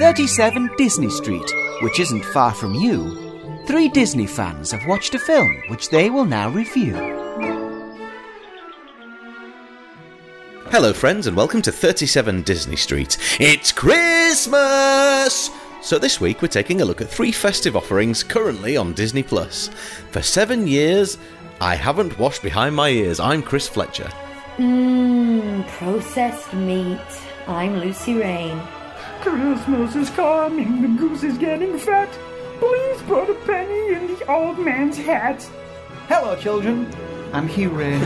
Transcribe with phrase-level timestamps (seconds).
[0.00, 5.62] 37 Disney Street, which isn't far from you, three Disney fans have watched a film
[5.68, 6.94] which they will now review.
[10.70, 13.18] Hello, friends, and welcome to 37 Disney Street.
[13.38, 15.50] It's Christmas!
[15.82, 19.68] So, this week we're taking a look at three festive offerings currently on Disney Plus.
[20.12, 21.18] For seven years,
[21.60, 23.20] I haven't washed behind my ears.
[23.20, 24.10] I'm Chris Fletcher.
[24.56, 26.98] Mmm, processed meat.
[27.46, 28.58] I'm Lucy Rain.
[29.20, 32.08] Christmas is coming, the goose is getting fat.
[32.58, 35.42] Please put a penny in the old man's hat.
[36.08, 36.90] Hello, children.
[37.34, 37.98] I'm Hugh Ray.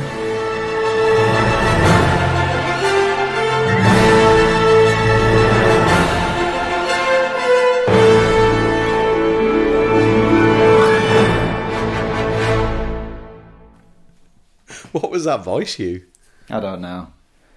[14.91, 16.03] What was that voice, Hugh?
[16.51, 17.09] I don't know.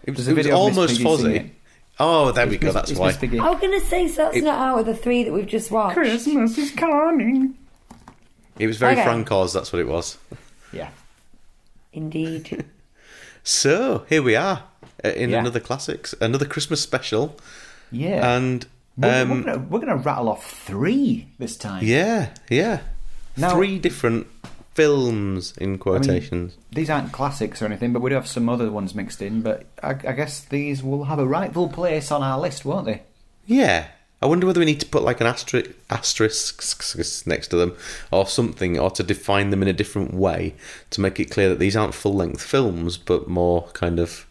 [0.04, 1.52] It was, it was video of Miss almost Piggy fuzzy.
[1.98, 2.12] Singing.
[2.14, 3.08] Oh, there we go, that's why.
[3.08, 3.40] Miss Piggy.
[3.40, 5.72] I was going to say, so that's not out of the three that we've just
[5.72, 5.96] watched.
[5.96, 7.58] Christmas is coming.
[8.60, 9.04] It was very Okay.
[9.04, 10.18] Francois, that's what it was.
[10.72, 10.90] Yeah.
[11.94, 12.66] Indeed.
[13.44, 14.64] So, here we are
[15.06, 15.40] uh, in Yeah.
[15.40, 17.38] another classics, another Christmas special.
[17.94, 18.36] Yeah.
[18.36, 18.66] And,
[18.98, 21.86] we're, um, we're, gonna, we're gonna rattle off three this time.
[21.86, 22.82] yeah, yeah.
[23.38, 24.28] Now- Three different
[24.78, 26.56] films in I mean, quotations.
[26.72, 29.42] these aren't classics or anything, but we do have some other ones mixed in.
[29.42, 33.02] But I, I guess these will have a rightful place on our list, won't they?
[33.48, 33.88] Yeah.
[34.22, 37.76] I wonder whether we need to put like an asterisk, asterisk next to them
[38.12, 40.54] or something, or to define them in a different way
[40.92, 44.28] to make it clear that these aren't full length films, but more kind of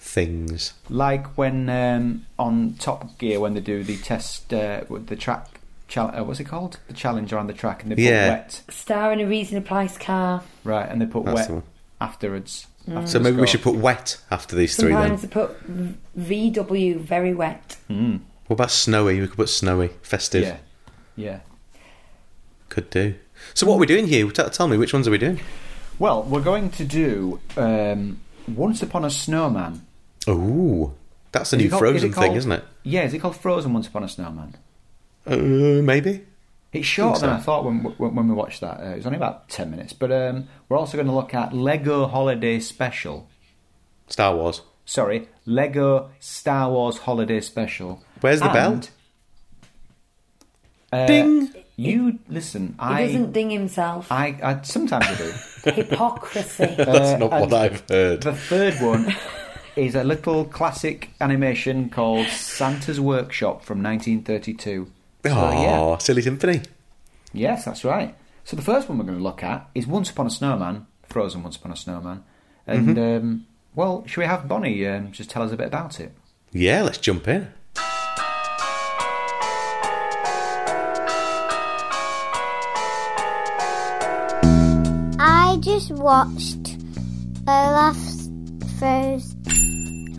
[0.00, 0.72] things.
[0.88, 5.53] Like when um, on Top Gear when they do the test uh, the track.
[5.88, 6.78] Chal- uh, what's it called?
[6.88, 8.28] The challenge on the track, and they put Yeah.
[8.30, 10.42] wet Star in a reasonably priced car.
[10.64, 11.62] right, and they put That's wet the one.
[12.00, 12.66] afterwards.
[12.88, 13.46] after So the maybe we score.
[13.46, 15.30] should put wet after these three Sometimes then.
[15.30, 17.76] they put v- VW, very wet.
[17.88, 19.20] What about snowy?
[19.20, 20.42] We could put snowy, festive.
[20.42, 20.56] Yeah,
[21.16, 21.38] yeah.
[22.68, 23.14] Could do.
[23.54, 24.28] So what are we doing here?
[24.30, 25.40] T- tell me, which ones are we doing?
[25.98, 29.86] Well, we're going to do um, Once Upon a Snowman.
[30.26, 30.92] Oh,
[31.32, 32.64] that's a Is it new called- Frozen is it thing, called- isn't it?
[32.82, 34.56] Yeah, is it called Frozen Once Upon a Snowman?
[35.26, 36.24] Uh, maybe.
[36.72, 37.26] It's shorter so.
[37.26, 38.80] than I thought when, when, when we watched that.
[38.80, 39.92] Uh, it was only about 10 minutes.
[39.92, 43.28] But um, we're also going to look at Lego Holiday Special.
[44.08, 44.62] Star Wars.
[44.84, 48.02] Sorry, Lego Star Wars Holiday Special.
[48.20, 48.80] Where's the bell?
[50.92, 51.54] Uh, Ding.
[51.76, 52.68] You listen.
[52.68, 54.12] He I, doesn't ding himself.
[54.12, 55.70] I, I sometimes I do.
[55.72, 56.66] Hypocrisy.
[56.76, 58.22] That's not what I've heard.
[58.22, 59.12] The third one
[59.74, 64.88] is a little classic animation called Santa's Workshop from 1932.
[65.24, 65.62] So, Oh,
[65.92, 65.98] yeah.
[65.98, 66.60] silly symphony.
[67.32, 68.14] Yes, that's right.
[68.44, 71.42] So the first one we're going to look at is Once Upon a Snowman, Frozen
[71.42, 72.22] Once Upon a Snowman.
[72.66, 76.12] And, um, well, should we have Bonnie um, just tell us a bit about it?
[76.52, 77.48] Yeah, let's jump in.
[85.18, 86.76] I just watched
[87.46, 88.28] Olaf's
[88.78, 89.34] Froze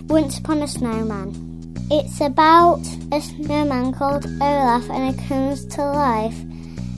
[0.07, 1.44] Once Upon a Snowman.
[1.91, 2.81] It's about
[3.11, 6.35] a snowman called Olaf and he comes to life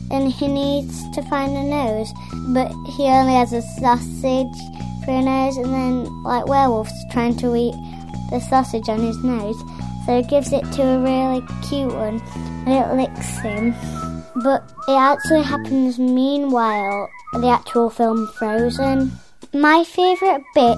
[0.10, 2.10] and he needs to find a nose,
[2.54, 4.58] but he only has a sausage
[5.04, 7.76] for a nose and then like werewolves trying to eat
[8.30, 9.58] the sausage on his nose.
[10.06, 12.22] So he gives it to a really cute one
[12.66, 13.76] and it licks him.
[14.42, 19.12] But it actually happens meanwhile the actual film Frozen.
[19.58, 20.78] My favourite bit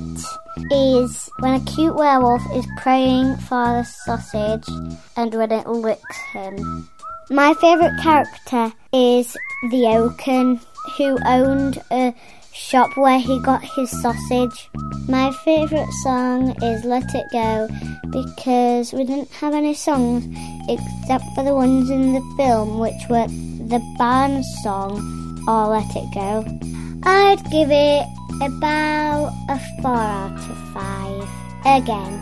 [0.71, 4.69] is when a cute werewolf is praying for the sausage
[5.17, 6.87] and when it licks him.
[7.29, 9.35] My favourite character is
[9.69, 10.61] the Oaken,
[10.97, 12.15] who owned a
[12.53, 14.69] shop where he got his sausage.
[15.09, 17.67] My favourite song is Let It Go
[18.11, 20.23] because we didn't have any songs
[20.69, 26.13] except for the ones in the film, which were the Barnes song or Let It
[26.13, 26.78] Go.
[27.03, 28.05] I'd give it
[28.41, 31.29] about a 4 out of 5.
[31.65, 32.13] Again.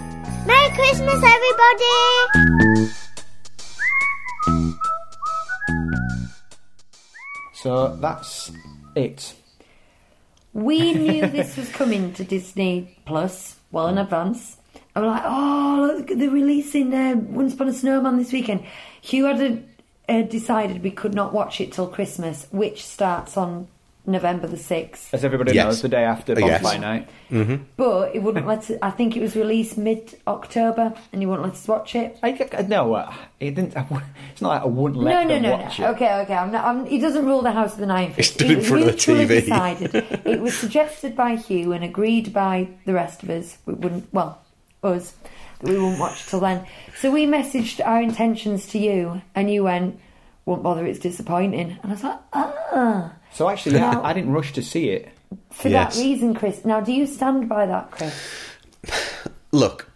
[0.45, 2.91] Merry Christmas, everybody!
[7.53, 8.51] So that's
[8.95, 9.33] it.
[10.53, 14.57] we knew this was coming to Disney Plus well in advance.
[14.95, 18.63] I was like, oh, look, they're releasing uh, Once Upon a Snowman this weekend.
[19.01, 19.63] Hugh had
[20.09, 23.67] uh, decided we could not watch it till Christmas, which starts on
[24.07, 25.13] November the 6th.
[25.13, 25.65] As everybody Yes.
[25.65, 26.61] knows, the day after Uh, yes.
[26.63, 27.59] Bonfire Night.
[27.75, 31.45] But it wouldn't let us, I think it was released mid October and you wouldn't
[31.45, 32.17] let us watch it.
[32.23, 33.75] I, I- no, uh, it didn't.
[34.31, 35.89] It's not like I wouldn't No, let no, them no, watch no.
[35.89, 35.91] it.
[35.95, 36.33] Okay, okay.
[36.35, 38.11] I'm not, I'm, he doesn't rule the house of the nine.
[38.13, 39.27] He stood in front of the TV.
[39.41, 39.93] Decided.
[40.25, 43.57] it was suggested by Hugh and agreed by the rest of us.
[43.65, 44.39] We wouldn't, well,
[44.83, 45.13] us.
[45.59, 46.65] that we wouldn't watch till then.
[46.97, 49.99] So we messaged our intentions to you, and you went,
[50.45, 50.85] "Won't bother.
[50.85, 54.61] It's disappointing." And I was like, "Ah." So actually, yeah, Now- I didn't rush to
[54.63, 55.09] see it.
[55.51, 55.95] For Yes.
[55.95, 56.63] that reason, Chris.
[56.63, 58.15] Now, do you stand by that, Chris?
[59.51, 59.89] Look,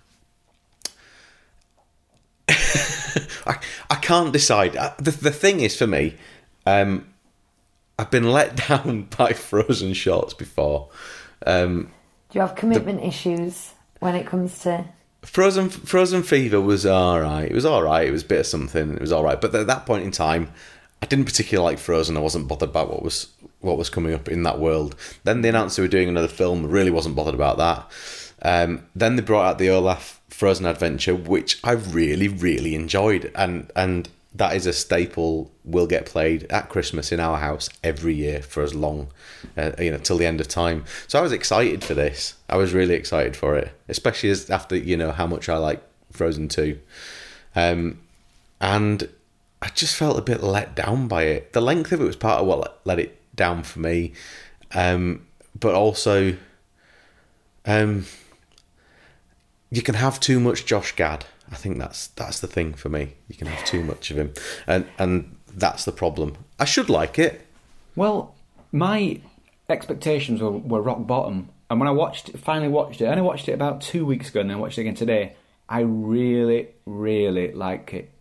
[2.50, 3.58] I,
[3.90, 4.76] I can't decide.
[4.76, 6.16] Uh, The, the thing is, for me,
[6.66, 7.08] um,
[7.98, 10.90] I've been let down by Frozen shorts before.
[11.46, 11.92] Um,
[12.30, 14.86] Do you have commitment issues when it comes to?
[15.24, 17.44] Frozen Frozen Fever was all right.
[17.50, 18.08] It was all right.
[18.08, 18.94] It was a bit of something.
[18.94, 19.40] It was all right.
[19.40, 20.52] But at that point in time,
[21.02, 22.18] I didn't particularly like Frozen.
[22.18, 23.28] I wasn't bothered about what was
[23.60, 24.96] what was coming up in that world.
[25.24, 26.66] Then they announced they were doing another film.
[26.66, 27.92] Really wasn't bothered about that.
[28.44, 33.72] Um, then they brought out the Olaf Frozen Adventure, which I really really enjoyed, and
[33.76, 35.52] and that is a staple.
[35.64, 39.10] Will get played at Christmas in our house every year for as long,
[39.56, 40.86] uh, you know, till the end of time.
[41.08, 42.34] So I was excited for this.
[42.50, 45.84] I was really excited for it, especially as after you know how much I like
[46.12, 46.80] Frozen two,
[47.56, 48.00] um,
[48.60, 49.08] and
[49.62, 51.54] I just felt a bit let down by it.
[51.54, 54.14] The length of it was part of what let- it down for me,
[54.74, 55.26] um,
[55.58, 56.36] but also,
[57.66, 58.06] um,
[59.70, 61.26] you can have too much Josh Gad.
[61.52, 63.14] I think that's that's the thing for me.
[63.28, 64.34] You can have too much of him,
[64.68, 66.38] and and that's the problem.
[66.60, 67.46] I should like it.
[67.96, 68.36] Well,
[68.72, 69.20] my
[69.70, 73.48] expectations were, were rock bottom, and when I watched, finally watched it, and I watched
[73.48, 75.36] it about two weeks ago, and then watched it again today.
[75.70, 78.12] I really, really like it.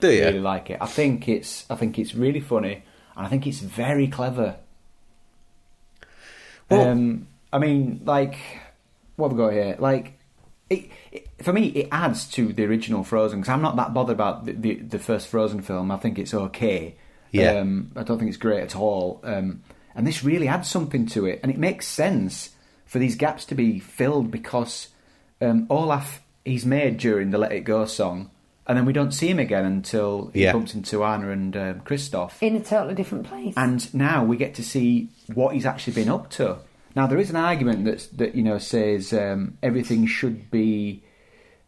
[0.00, 0.24] Do you?
[0.24, 0.78] Really like it.
[0.80, 2.82] I think it's, I think it's really funny,
[3.16, 4.56] and I think it's very clever.
[6.68, 8.36] Well- um, I mean, like,
[9.16, 9.76] what have we got here?
[9.78, 10.18] Like,
[10.68, 14.14] it, it, for me, it adds to the original Frozen because I'm not that bothered
[14.14, 15.90] about the, the, the first Frozen film.
[15.90, 16.94] I think it's okay.
[17.32, 17.54] Yeah.
[17.54, 19.20] Um, I don't think it's great at all.
[19.24, 19.62] Um,
[19.96, 22.50] and this really adds something to it, and it makes sense
[22.86, 24.88] for these gaps to be filled because
[25.40, 28.30] um, Olaf he's made during the Let It Go song,
[28.70, 30.52] and then we don't see him again until he Yeah.
[30.52, 32.40] bumps into Anna and um, Kristoff.
[32.40, 33.52] In a totally different place.
[33.56, 36.58] And now we get to see what he's actually been up to.
[36.94, 41.02] Now there is an argument that that you know says um, everything should be,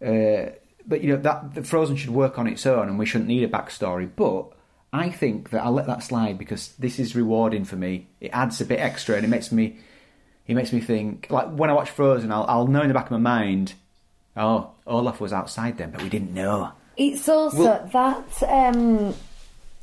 [0.05, 0.51] uh,
[0.87, 3.43] but you know that the Frozen should work on its own and we shouldn't need
[3.43, 4.09] a backstory.
[4.15, 4.47] But
[4.93, 8.07] I think that I'll let that slide because this is rewarding for me.
[8.21, 9.79] It adds a bit extra and it makes me,
[10.47, 11.29] it makes me think.
[11.31, 13.75] Like when I watch Frozen, I'll, I'll know in the back of my mind,
[14.37, 16.73] oh Olaf was outside then, but we didn't know.
[16.97, 19.15] It's also Well- that um,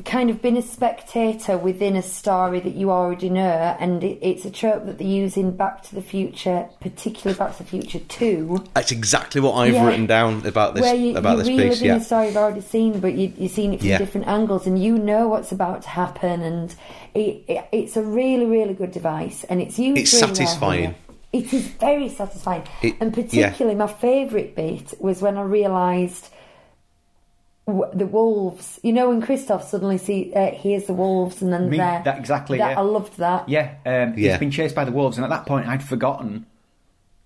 [0.06, 4.46] kind of being a spectator within a story that you already know, and it, it's
[4.46, 8.00] a trope that they use in Back to the Future, particularly Back to the Future
[8.08, 9.86] Two, That's exactly what I've Yeah.
[9.88, 11.82] written down about this where you, about you're this piece.
[11.82, 13.98] Yeah, a story you've already seen, but you, you're seeing it from Yeah.
[13.98, 16.74] different angles, and you know what's about to happen, and
[17.14, 20.00] it, it, it's a really, really good device, and it's used.
[20.00, 20.96] It's satisfying.
[21.34, 22.64] It is very satisfying,
[23.02, 26.30] and particularly my favourite bit was when I realised
[27.70, 28.80] w- the wolves.
[28.84, 32.02] You know, when Kristoff suddenly see uh, hears the wolves, and then Me- there.
[32.06, 32.80] that- exactly, That, yeah.
[32.80, 33.48] I loved that.
[33.50, 34.32] Yeah, um, Yeah.
[34.32, 36.46] he's been chased by the wolves, and at that point, I'd forgotten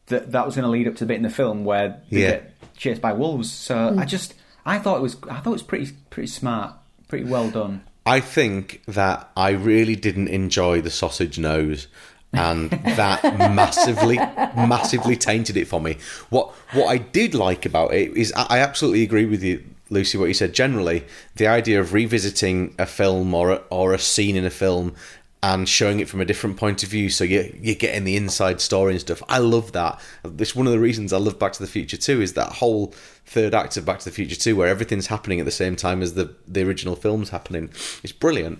[0.07, 2.21] that that was going to lead up to the bit in the film where they
[2.21, 2.29] Yeah.
[2.31, 3.51] get chased by wolves.
[3.51, 4.33] So I just,
[4.65, 6.73] I thought it was, I thought it was pretty, pretty smart,
[7.07, 7.81] pretty well done.
[8.05, 11.87] I think that I really didn't enjoy the sausage nose.
[12.35, 13.21] and that
[13.53, 15.97] massively, massively tainted it for me.
[16.31, 20.17] What what I did like about it is I, I absolutely agree with you, Lucy.
[20.17, 24.35] What you said generally, the idea of revisiting a film or a, or a scene
[24.35, 24.95] in a film
[25.41, 28.61] and showing it from a different point of view, so you you're getting the inside
[28.61, 29.21] story and stuff.
[29.27, 29.99] I love that.
[30.39, 32.21] It's one of the reasons I love Back to the Future too.
[32.21, 32.93] Is that whole
[33.25, 36.01] third act of Back to the Future two, where everything's happening at the same time
[36.01, 37.69] as the the original film's happening.
[38.03, 38.59] It's brilliant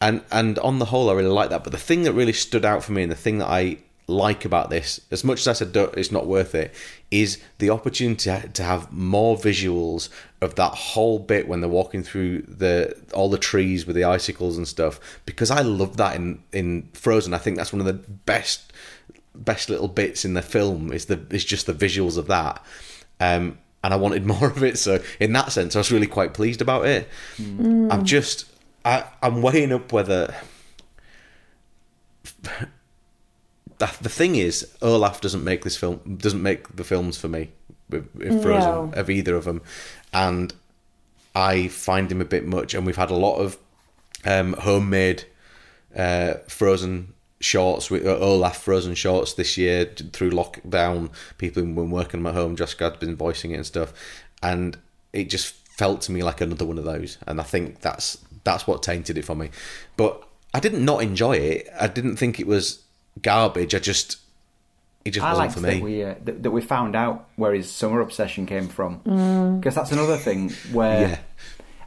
[0.00, 1.64] and and on the whole, I really like that.
[1.64, 4.44] But the thing that really stood out for me, and the thing that I like
[4.44, 6.74] about this, as much as I said it's not worth it,
[7.22, 10.08] is the opportunity to- have more visuals
[10.40, 14.56] of that whole bit when they're walking through the all the trees with the icicles
[14.56, 14.98] and stuff.
[15.24, 17.32] Because I love that in in Frozen.
[17.32, 17.94] I think that's one of the
[18.26, 18.72] best
[19.34, 20.92] best little bits in the film.
[20.92, 22.64] Is the is just the visuals of that.
[23.20, 24.76] Um, and I wanted more of it.
[24.78, 27.08] So in that sense, I was really quite pleased about it.
[27.92, 28.46] I'm just,
[28.84, 30.34] I, I'm weighing up whether.
[33.78, 37.50] The, the thing is, Olaf doesn't make this film doesn't make the films for me
[37.90, 38.92] with, with Frozen No.
[38.94, 39.62] of either of them,
[40.12, 40.54] and
[41.34, 42.74] I find him a bit much.
[42.74, 43.58] And we've had a lot of
[44.24, 45.24] um, homemade
[45.96, 51.10] uh, Frozen shorts with uh, Olaf Frozen shorts this year through lockdown.
[51.38, 52.56] People have been working at home.
[52.56, 53.92] Josh Gad's been voicing it and stuff,
[54.42, 54.78] and
[55.12, 57.18] it just felt to me like another one of those.
[57.26, 59.50] And I think that's that's what tainted it for me.
[59.96, 61.68] But I didn't not enjoy it.
[61.80, 62.83] I didn't think it was
[63.22, 63.74] garbage.
[63.74, 64.18] I just
[65.04, 65.82] It just I wasn't liked for that me.
[65.82, 69.60] we uh, that, that we found out where his summer obsession came from mm.
[69.60, 71.18] because that's another thing where Yeah.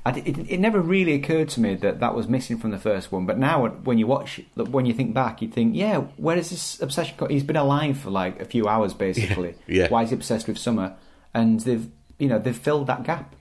[0.05, 2.77] I d it, it never really occurred to me that that was missing from the
[2.79, 3.25] first one.
[3.25, 6.49] But now when you watch, look, when you think back, you think, yeah, where is
[6.49, 7.15] this obsession?
[7.17, 9.55] Co- He's been alive for like a few hours basically.
[9.67, 9.89] yeah.
[9.89, 10.95] Why is he obsessed with summer?
[11.33, 11.87] And they've
[12.19, 13.35] you know they've filled that gap.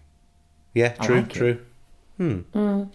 [0.75, 1.39] Yeah, I true, like it.
[1.39, 1.59] true.
[2.19, 2.41] Hmm.
[2.55, 2.89] Mm.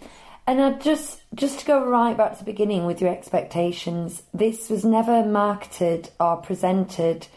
[0.46, 4.68] And I just just to go right back to the beginning with your expectations, this
[4.68, 7.28] was never marketed or presented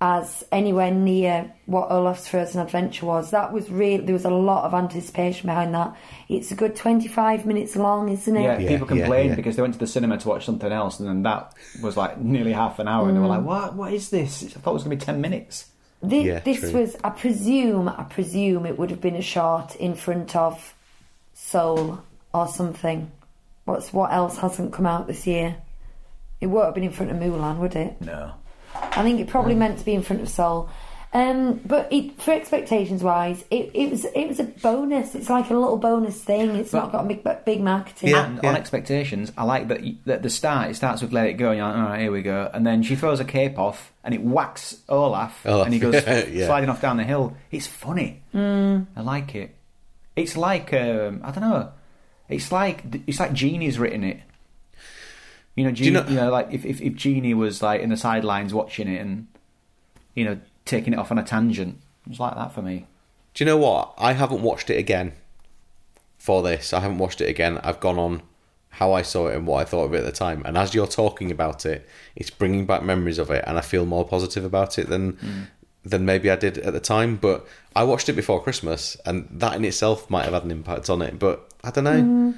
[0.00, 3.30] as anywhere near what Olaf's Frozen Adventure was.
[3.30, 4.02] That was real.
[4.04, 5.96] There was a lot of anticipation behind that.
[6.28, 8.42] It's a good twenty five minutes long, isn't it?
[8.42, 9.36] Yeah, Yeah, people complained yeah.
[9.36, 12.18] because they went to the cinema to watch something else, and then that was like
[12.18, 13.44] nearly half an hour, and they were like, mm.
[13.44, 13.74] "What?
[13.74, 15.66] What is this?" I thought it was going to be ten minutes.
[16.06, 16.80] Thi- Yeah, this true.
[16.80, 20.74] was, I presume, I presume it would have been a shot in front of
[21.34, 22.00] Soul
[22.38, 23.10] or something.
[23.64, 25.56] What's what else hasn't come out this year?
[26.40, 28.00] It won't have been in front of Mulan, would it?
[28.00, 28.32] No.
[28.74, 30.70] I think it probably meant to be in front of Soul.
[31.12, 35.14] Um, but it, for expectations wise, it, it was it was a bonus.
[35.14, 36.54] It's like a little bonus thing.
[36.56, 38.10] It's not got a big big marketing.
[38.10, 38.26] Yeah.
[38.26, 39.80] And on expectations, I like that.
[39.80, 42.00] y- that the start, it starts with "Let It Go," and you're like, "All right,
[42.02, 45.64] here we go," and then she throws a cape off, and it whacks Olaf, Olaf,
[45.64, 46.44] and he goes yeah.
[46.46, 47.34] sliding off down the hill.
[47.50, 48.22] It's funny.
[48.34, 48.86] Mm.
[48.94, 49.54] I like it.
[50.14, 51.72] It's like um, I don't know.
[52.28, 54.20] It's like it's like Genie's written it.
[55.56, 57.90] You know, Genie, you you, know- know, like if, if if Genie was like in
[57.90, 59.26] the sidelines watching it and
[60.14, 62.86] you know taking it off on a tangent, it's like that for me.
[63.34, 63.94] Do you know what?
[63.98, 65.12] I haven't watched it again
[66.18, 66.72] for this.
[66.72, 67.58] I haven't watched it again.
[67.62, 68.22] I've gone on
[68.70, 70.42] how I saw it and what I thought of it at the time.
[70.44, 73.86] And as you're talking about it, it's bringing back memories of it, and I feel
[73.86, 75.46] more positive about it than mm.
[75.88, 77.16] Than maybe I did at the time.
[77.16, 80.90] But I watched it before Christmas, and that in itself might have had an impact
[80.90, 81.18] on it.
[81.18, 82.34] But I don't know.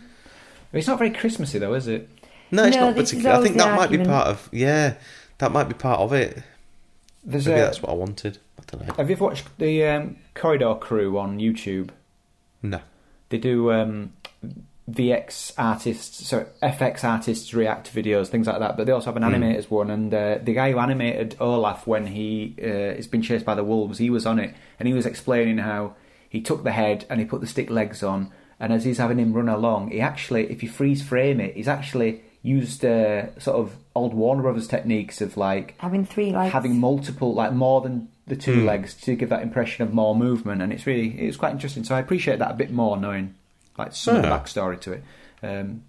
[0.72, 2.08] It's not very Christmassy though, is it?
[2.52, 3.36] No, it's No, not this is particular.
[3.36, 4.48] I think the that might be part of.
[4.52, 4.94] Yeah,
[5.38, 6.42] that might be part of it.
[7.24, 8.38] There's Maybe a, that's what I wanted.
[8.58, 8.94] I don't know.
[8.94, 11.90] Have you ever watched the um, Corridor Crew on YouTube?
[12.62, 12.80] No.
[13.28, 14.12] They do um,
[14.90, 18.76] VX artists, so FX artists react to videos, things like that.
[18.76, 22.06] But they also have an animators one, and uh, the guy who animated Olaf when
[22.06, 22.66] he uh,
[22.98, 25.94] is being chased by the wolves, he was on it, and he was explaining how
[26.28, 29.18] he took the head and he put the stick legs on, and as he's having
[29.18, 33.58] him run along, he actually, if you freeze frame it, he's actually used uh, sort
[33.58, 36.52] of old Warner Brothers techniques of like Having three legs.
[36.52, 40.62] having multiple, like more than the two legs to give that impression of more movement,
[40.62, 41.84] and it's really it's quite interesting.
[41.84, 43.34] So I appreciate that a bit more, knowing
[43.80, 44.38] like some of the Yeah.
[44.38, 45.02] backstory to it.
[45.42, 45.82] Um,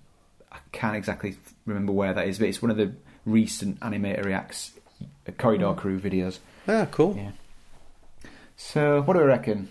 [0.51, 2.93] I can't exactly remember where that is, but it's one of the
[3.25, 4.71] recent animator reacts
[5.27, 6.39] uh, Corridor Crew videos.
[6.67, 7.15] Ah, cool.
[7.15, 7.31] Yeah.
[8.57, 9.69] So what do we reckon?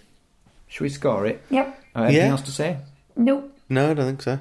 [0.69, 1.43] Should we score it?
[1.51, 1.83] Yep.
[1.97, 2.31] Uh, anything Yeah.
[2.31, 2.79] else to say?
[3.17, 3.53] Nope.
[3.69, 4.39] No, I don't think so.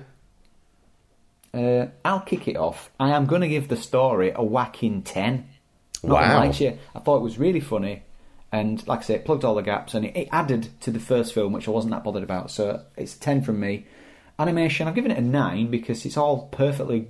[1.53, 2.89] Uh, I'll kick it off.
[2.99, 5.47] I am going to give the story a whacking 10.
[6.03, 6.21] Not Wow.
[6.27, 6.77] gonna lie to you.
[6.95, 8.03] I thought it was really funny.
[8.51, 10.99] And like I say, it plugged all the gaps and it, it added to the
[10.99, 12.51] first film, which I wasn't that bothered about.
[12.51, 13.85] So it's a 10 from me.
[14.37, 17.07] Animation, I've given it a 9 because it's all perfectly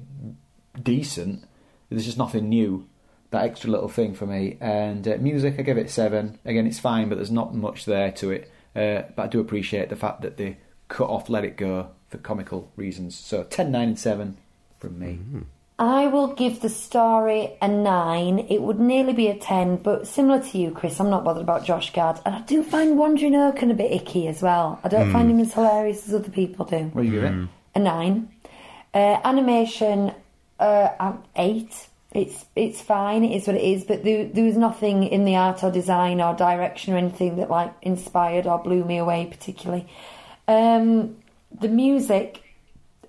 [0.82, 1.46] decent.
[1.90, 2.88] There's just nothing new.
[3.32, 4.58] That extra little thing for me.
[4.60, 6.40] And uh, music, I give it 7.
[6.46, 8.52] Again, it's fine, but there's not much there to it.
[8.76, 12.18] Uh, but I do appreciate the fact that they cut off Let It Go for
[12.18, 13.16] comical reasons.
[13.16, 14.38] So 10, 9, and 7
[14.80, 15.20] from me.
[15.80, 18.40] I will give the story a nine.
[18.50, 21.64] It would nearly be a ten, but similar to you, Chris, I'm not bothered about
[21.64, 24.82] Josh Gad, and I do find Wandering Oaken a bit icky as well.
[24.84, 26.80] I don't find him as hilarious as other people do.
[26.92, 27.48] What do you give it?
[27.76, 28.30] A nine.
[28.94, 30.14] Uh, animation,
[30.60, 31.88] uh, eight.
[32.12, 33.24] It's it's fine.
[33.24, 33.86] It is what it is.
[33.86, 37.50] But there, there was nothing in the art or design or direction or anything that
[37.50, 39.88] like inspired or blew me away particularly.
[40.48, 41.16] Um,
[41.58, 42.44] the music,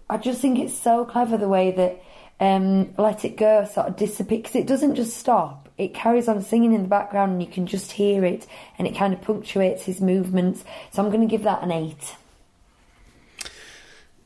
[0.08, 2.02] I just think it's so clever the way that
[2.40, 4.50] um, Let It Go sort of dissipates.
[4.50, 5.68] 'cause it doesn't just stop.
[5.78, 8.46] It carries on singing in the background and you can just hear it
[8.78, 10.64] and it kind of punctuates his movements.
[10.92, 12.16] So I'm going to give that an eight.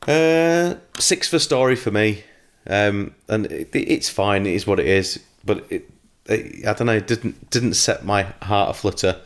[0.07, 2.23] Uh, six for story for me,
[2.67, 4.45] um, and it, it's fine.
[4.45, 5.89] It is what it is, but it,
[6.27, 6.93] it, I don't know.
[6.97, 9.19] It didn't didn't set my heart aflutter.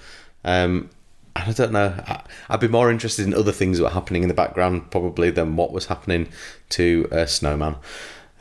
[0.46, 0.90] Um,
[1.36, 1.94] I don't know.
[2.08, 5.32] I, I'd be more interested in other things that were happening in the background probably
[5.32, 6.30] than what was happening
[6.70, 7.76] to uh, Snowman.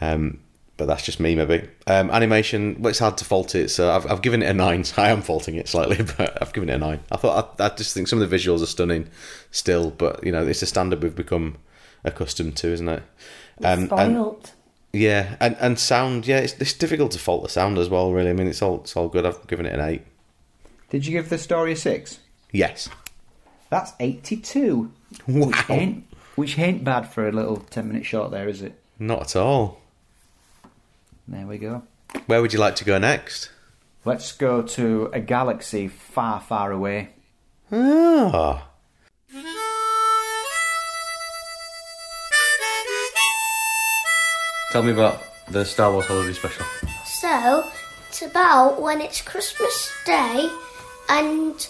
[0.01, 0.41] Um,
[0.77, 1.69] but that's just me, maybe.
[1.89, 4.85] Um, animation, well, it's hard to fault it, so I've, I've given it a nine.
[4.97, 7.01] I am faulting it slightly, but I've given it a nine.
[7.11, 9.09] I thought I, I just think some of the visuals are stunning
[9.51, 11.57] still, but you know, it's a standard we've become
[12.05, 13.03] accustomed to, isn't it?
[13.65, 14.37] Um, and
[14.93, 18.13] yeah, and, and sound, yeah, it's, it's difficult to fault the sound as well.
[18.13, 19.27] Really, I mean, it's all it's all good.
[19.27, 20.03] I've given it an eight.
[20.91, 22.19] Did you give the story a 6?
[22.51, 22.89] Yes.
[23.69, 24.91] That's 82.
[25.27, 25.47] Wow.
[25.47, 26.05] Which ain't,
[26.37, 28.81] which ain't bad for a little 10 minute short there, is it?
[28.99, 29.81] Not at all.
[31.29, 31.83] There we go.
[32.25, 33.51] Where would you like to go next?
[34.07, 37.11] Let's go to a galaxy far, far away.
[37.71, 38.71] Ah.
[44.73, 46.65] Tell me about the Star Wars Holiday Special.
[47.05, 47.69] So,
[48.09, 50.49] it's about when it's Christmas Day
[51.11, 51.69] and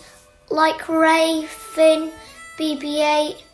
[0.51, 2.13] like Rey, Finn,
[2.61, 3.45] BB 8,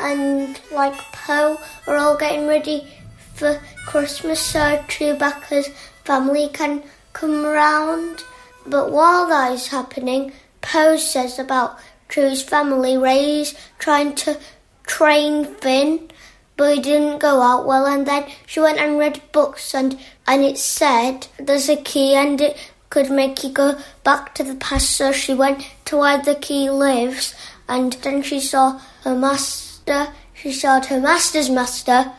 [0.00, 2.86] and like Poe are all getting ready
[3.34, 5.68] for Christmas so Chewbacca's
[6.04, 8.24] family can come round.
[8.66, 14.38] But while that is happening, Poe says about Chew's family, Rey's trying to
[14.86, 16.08] train Finn
[16.56, 20.44] but it didn't go out well and then she went and read books and and
[20.44, 24.90] it said there's a key and it could make you go back to the past
[24.90, 27.34] so she went to where the key lives
[27.68, 32.12] and then she saw her master she saw her master's master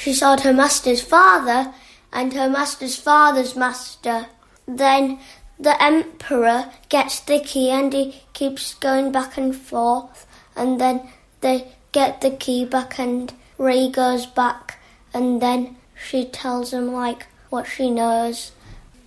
[0.00, 1.74] she saw her master's father
[2.10, 4.28] and her master's father's master.
[4.66, 5.18] Then
[5.58, 10.26] the emperor gets the key and he keeps going back and forth.
[10.56, 11.02] And then
[11.42, 14.80] they get the key back and Rey goes back.
[15.12, 15.76] And then
[16.08, 18.52] she tells him like what she knows.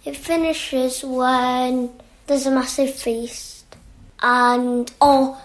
[0.05, 1.89] It finishes when
[2.27, 3.65] there's a massive feast.
[4.21, 5.41] And oh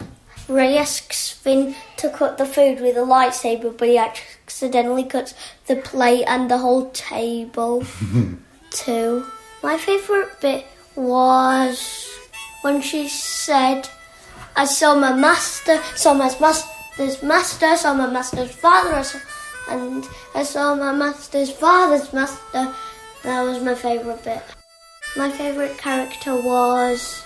[0.49, 5.35] Rey asks Finn to cut the food with a lightsaber but he accidentally cuts
[5.67, 7.85] the plate and the whole table
[8.71, 9.27] too.
[9.63, 10.65] My favourite bit
[10.97, 12.09] was
[12.63, 13.89] when she said
[14.57, 19.19] I saw my master, saw my master's master, saw my master's father, I saw-
[19.71, 22.75] and I saw my master's father's master.
[23.23, 24.43] That was my favourite bit.
[25.17, 27.23] My favourite character was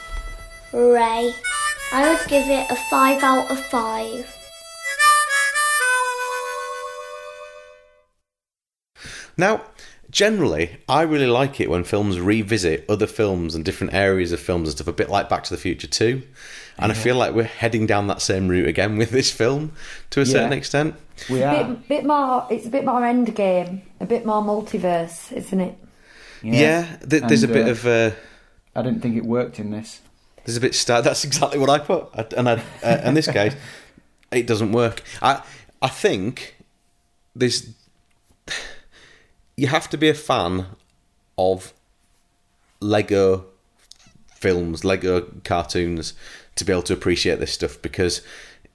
[0.72, 1.32] Rey.
[1.94, 4.38] I would give it a 5 out of 5.
[9.36, 9.60] Now,
[10.10, 14.70] generally, I really like it when films revisit other films and different areas of films
[14.70, 16.22] and stuff, a bit like Back to the Future 2.
[16.78, 19.72] And I feel like we're heading down that same route again with this film
[20.10, 20.94] to a certain extent.
[21.28, 21.64] We are.
[21.64, 22.46] Bit, bit more.
[22.50, 25.78] It's a bit more endgame, a bit more multiverse, isn't it?
[26.42, 27.86] Yeah, th- there's a bit uh, of.
[27.86, 28.10] Uh,
[28.74, 30.00] I didn't think it worked in this.
[30.44, 30.84] There's a bit.
[30.86, 33.54] That's exactly what I put, and I, uh, in this case,
[34.32, 35.02] it doesn't work.
[35.20, 35.42] I
[35.80, 36.56] I think
[37.34, 37.70] this.
[39.56, 40.66] You have to be a fan
[41.36, 41.72] of
[42.80, 43.44] Lego
[44.34, 46.14] films, Lego cartoons,
[46.56, 48.22] to be able to appreciate this stuff because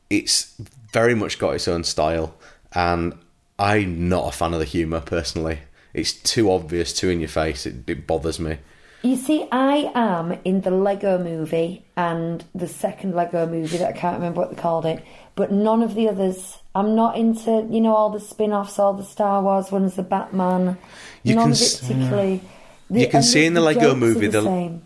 [0.10, 0.54] it's
[0.94, 2.36] very much got its own style,
[2.74, 3.14] and
[3.60, 5.60] I'm not a fan of the humour personally.
[5.94, 7.66] It's too obvious, too in your face.
[7.66, 8.60] It, it bothers me.
[9.04, 13.98] You see, I am in the Lego movie and the second Lego movie that I
[13.98, 15.04] can't remember what they called it,
[15.36, 16.58] but none of the others.
[16.74, 20.04] I'm not into, you know, all the spin offs, all the Star Wars ones, the
[20.04, 20.78] Batman.
[21.24, 22.42] You none can of it particularly.
[22.90, 24.82] The- You can see in the Lego movie the the- same.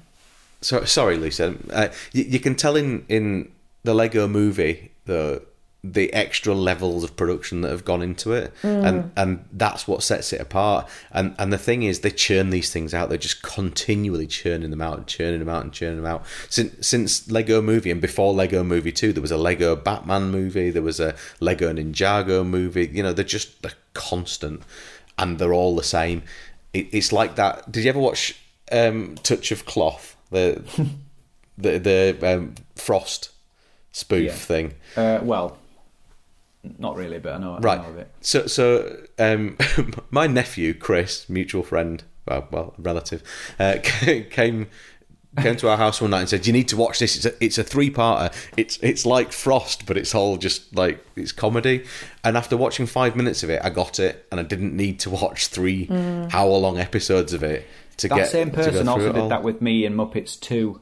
[0.64, 1.56] So, sorry, Lisa.
[1.72, 3.52] Uh, you, you can tell in, in
[3.84, 5.42] the Lego movie the
[5.84, 10.32] the extra levels of production that have gone into it, and and that's what sets
[10.32, 10.88] it apart.
[11.12, 13.10] And and the thing is, they churn these things out.
[13.10, 16.24] They're just continually churning them out and churning them out and churning them out.
[16.50, 20.70] Since since Lego movie and before Lego movie two, there was a Lego Batman movie.
[20.70, 22.88] There was a Lego Ninjago movie.
[22.94, 24.62] You know, they're just they're constant,
[25.18, 26.22] and they're all the same.
[26.74, 27.72] It, it's like that.
[27.72, 28.36] Did you ever watch
[28.72, 30.16] um, Touch of Cloth?
[30.30, 30.62] The
[31.58, 33.32] the the um, Frost
[33.92, 34.32] spoof Yeah.
[34.34, 34.74] thing.
[34.96, 35.58] Uh, well,
[36.78, 37.82] not really, but I know, I Right.
[37.82, 38.12] know of it.
[38.22, 39.58] So, so um,
[40.12, 43.24] my nephew Chris, mutual friend, well, well relative,
[43.60, 44.68] uh, came
[45.38, 47.16] came to our house one night and said, "You need to watch this.
[47.16, 48.34] It's a, it's a three parter.
[48.58, 51.86] It's it's like Frost, but it's all just like it's comedy."
[52.24, 55.10] And after watching five minutes of it, I got it, and I didn't need to
[55.10, 55.88] watch three
[56.34, 57.66] hour long episodes of it
[57.98, 58.28] to That get.
[58.28, 59.30] same person also did all.
[59.30, 60.80] that with me in Muppets 2.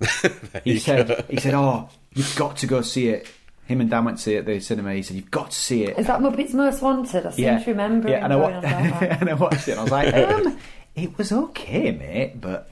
[0.64, 1.22] he said, go.
[1.28, 3.28] he said, "Oh, you've got to go see it."
[3.68, 4.94] Him and Dan went to see it at the cinema.
[4.94, 7.26] He said, "You've got to see it." Is that Muppets Most Wanted?
[7.26, 9.20] I seem to remember yeah, and I, wa- on about that.
[9.20, 9.72] and I watched it.
[9.72, 10.58] and I was like, um,
[10.96, 12.70] "It was okay, mate, but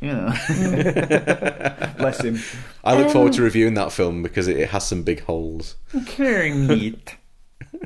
[0.00, 0.28] you know."
[1.98, 2.38] Bless him.
[2.84, 5.76] I look forward Um, to reviewing that film because it, it has some big holes.
[6.14, 7.16] Kermit.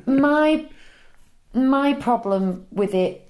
[0.07, 0.66] my
[1.55, 3.27] my problem with it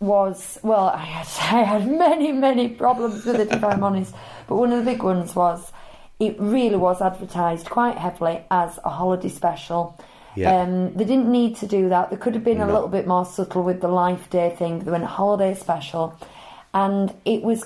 [0.00, 4.14] was well, I had I had many many problems with it if I'm honest,
[4.46, 5.72] but one of the big ones was
[6.18, 9.98] it really was advertised quite heavily as a holiday special.
[10.34, 10.60] Yeah.
[10.62, 12.10] Um, they didn't need to do that.
[12.10, 14.80] They could have been a little bit more subtle with the Life Day thing.
[14.80, 16.18] They went holiday special,
[16.74, 17.64] and it was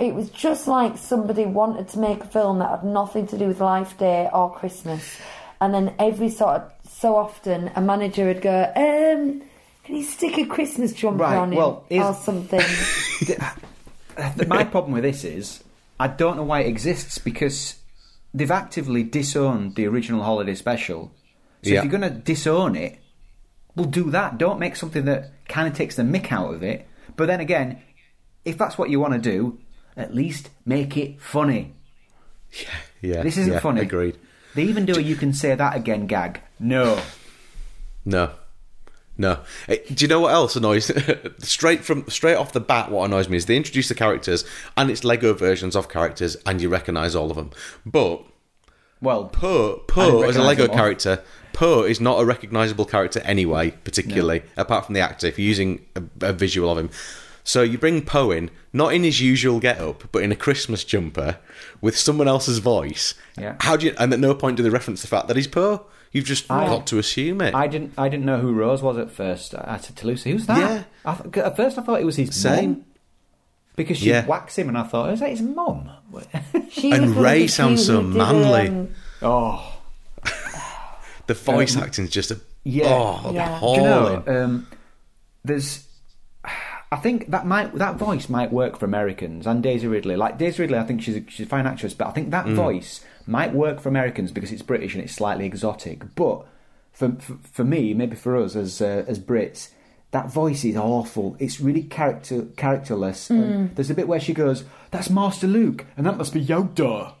[0.00, 3.46] it was just like somebody wanted to make a film that had nothing to do
[3.46, 5.18] with Life Day or Christmas,
[5.60, 9.40] and then every sort of so often a manager would go, um,
[9.84, 12.60] "Can you stick a Christmas jumper Right, on it well, is- or something?"
[14.48, 15.62] my problem with this is
[16.00, 17.76] I don't know why it exists because
[18.32, 21.12] they've actively disowned the original holiday special.
[21.62, 21.78] So Yeah.
[21.78, 22.98] if you're going to disown it,
[23.74, 24.38] well, do that.
[24.38, 26.86] Don't make something that kind of takes the mick out of it.
[27.16, 27.80] But then again,
[28.44, 29.58] if that's what you want to do,
[29.96, 31.74] at least make it funny.
[32.52, 32.68] Yeah,
[33.16, 33.22] yeah.
[33.22, 33.80] This isn't yeah, funny.
[33.80, 34.16] Agreed.
[34.54, 36.40] They even do a "you can say that again" gag.
[36.58, 37.00] No,
[38.04, 38.30] No,
[39.18, 39.40] no.
[39.68, 40.90] Do you know what else annoys?
[41.38, 44.44] straight from straight off the bat, what annoys me is they introduce the characters
[44.76, 47.50] and it's Lego versions of characters, and you recognise all of them.
[47.84, 48.22] But
[49.00, 54.42] well, Poe, Poe as a Lego character, Poe is not a recognisable character anyway, particularly
[54.56, 55.26] apart from the actor.
[55.26, 56.90] If you're using a, a visual of him,
[57.42, 61.38] so you bring Poe in, not in his usual get-up, but in a Christmas jumper
[61.80, 63.14] with someone else's voice.
[63.38, 63.56] Yeah.
[63.60, 63.94] How do you?
[63.98, 65.86] And at no point do they reference the fact that he's Poe.
[66.12, 67.54] You've just I- got to assume it.
[67.54, 67.92] I didn't.
[67.98, 69.54] I didn't know who Rose was at first.
[69.54, 70.84] I said to Lucy, "Who's that?" Yeah.
[71.04, 72.70] I th- at first, I thought it was his Same.
[72.70, 72.84] mum
[73.76, 74.26] because she Yeah.
[74.26, 75.90] whacked him, and I thought, "Is that his mum?"
[76.82, 78.68] And was Rey sounds so who did, manly.
[78.68, 78.88] um,
[79.22, 79.80] oh,
[81.26, 82.86] the voice Um, is just a yeah.
[82.88, 83.60] oh, Yeah.
[83.60, 84.22] Do you know?
[84.26, 84.66] Um,
[85.44, 85.84] there's.
[86.90, 90.16] I think that might that voice might work for Americans and Daisy Ridley.
[90.16, 92.30] Like Daisy Ridley, I think she's a, she's a fine actress, but I think Mm.
[92.30, 96.14] that voice might work for Americans because it's British and it's slightly exotic.
[96.14, 96.44] But
[96.92, 99.68] for for, for me, maybe for us as uh, as Brits,
[100.10, 101.36] that voice is awful.
[101.38, 103.30] It's really character characterless.
[103.30, 107.12] And there's a bit where she goes, "That's Master Luke," and that must be Yoda.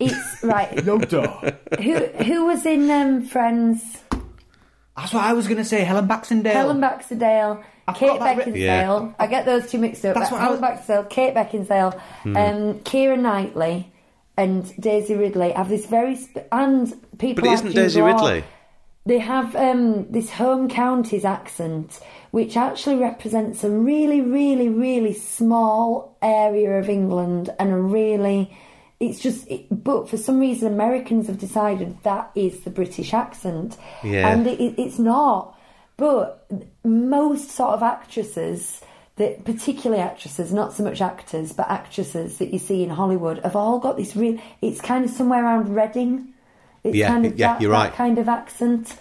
[0.00, 0.70] It's right.
[0.76, 1.56] Yoda.
[1.80, 3.82] who who was in um, Friends?
[4.96, 5.80] That's what I was going to say.
[5.82, 6.52] Helen Baxendale.
[6.52, 8.58] Helen Baxendale, I've Kate got that written- Beckinsale.
[9.08, 9.12] Yeah.
[9.18, 10.14] I get those two mixed up.
[10.14, 12.36] That's what I Helen Baxendale, Kate Beckinsale, Hmm.
[12.36, 13.92] um, Keira Knightley,
[14.36, 17.42] and Daisy Ridley have this very sp- and people.
[17.42, 18.44] But like isn't Daisy Ridley?
[19.06, 26.16] They have um, this home counties accent, which actually represents a really, really, really small
[26.22, 28.56] area of England and a really.
[29.00, 33.76] It's just, it, but for some reason, Americans have decided that is the British accent,
[34.02, 34.28] Yeah.
[34.28, 35.58] and it, it, it's not.
[35.96, 36.46] But
[36.84, 38.80] most sort of actresses,
[39.16, 43.54] that particularly actresses, not so much actors, but actresses that you see in Hollywood, have
[43.56, 44.38] all got this real.
[44.60, 46.34] It's kind of somewhere around Reading.
[46.82, 47.92] It's Yeah, kind of yeah, that, you're that right.
[47.92, 48.96] kind of accent.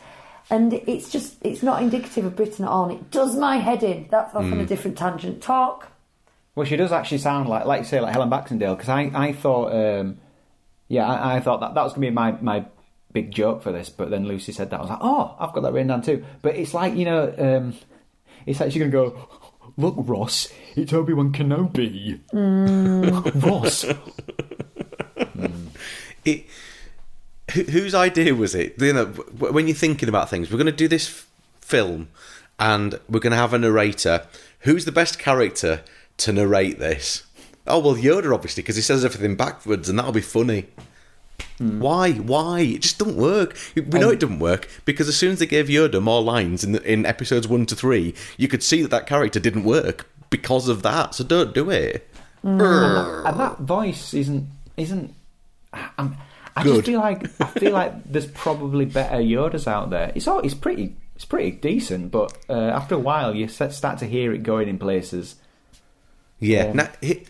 [0.51, 2.83] And it's just, it's not indicative of Britain at all.
[2.89, 4.07] And it does my head in.
[4.11, 4.61] That's off on Mm.
[4.61, 5.41] a different tangent.
[5.41, 5.87] Talk.
[6.55, 8.75] Well, she does actually sound like, like you say, like Helen Baxendale.
[8.75, 10.19] Because I, I thought, um,
[10.89, 12.65] yeah, I, I thought that that was going to be my, my
[13.11, 13.89] big joke for this.
[13.89, 14.77] But then Lucy said that.
[14.77, 16.23] I was like, oh, I've got that written down too.
[16.43, 17.75] But it's like you know, um,
[18.45, 19.27] it's like she's going to go.
[19.77, 22.19] Look, Ross, it's Obi Wan Kenobi.
[22.31, 23.43] Mm.
[23.43, 23.85] Ross,
[26.25, 26.45] it,
[27.53, 28.75] who, whose idea was it?
[28.79, 31.27] You know, w- when you're thinking about things, we're going to do this f-
[31.61, 32.09] film,
[32.59, 34.27] and we're going to have a narrator.
[34.59, 35.81] Who's the best character
[36.17, 37.23] to narrate this?
[37.65, 40.67] Oh well, Yoda, obviously, because he says everything backwards, and that'll be funny.
[41.79, 42.11] Why?
[42.13, 42.61] Why?
[42.61, 43.55] It just doesn't work.
[43.75, 46.73] We know it doesn't work because as soon as they gave Yoda more lines in
[46.73, 50.67] the, in episodes one to three, you could see that that character didn't work because
[50.67, 51.15] of that.
[51.15, 52.07] So don't do it.
[52.43, 54.47] and that voice isn't
[54.77, 55.13] isn't.
[55.73, 56.17] I'm,
[56.55, 56.75] I Good.
[56.75, 60.11] just feel like I feel like there's probably better Yodas out there.
[60.15, 64.05] It's all it's pretty it's pretty decent, but uh, after a while you start to
[64.05, 65.35] hear it going in places.
[66.39, 66.65] Yeah.
[66.65, 66.73] Yeah.
[66.73, 66.89] Now,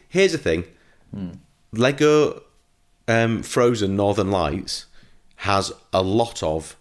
[0.10, 0.64] here's the thing:
[1.72, 2.42] Lego
[3.08, 4.86] um, Frozen Northern Lights
[5.38, 6.76] has a lot of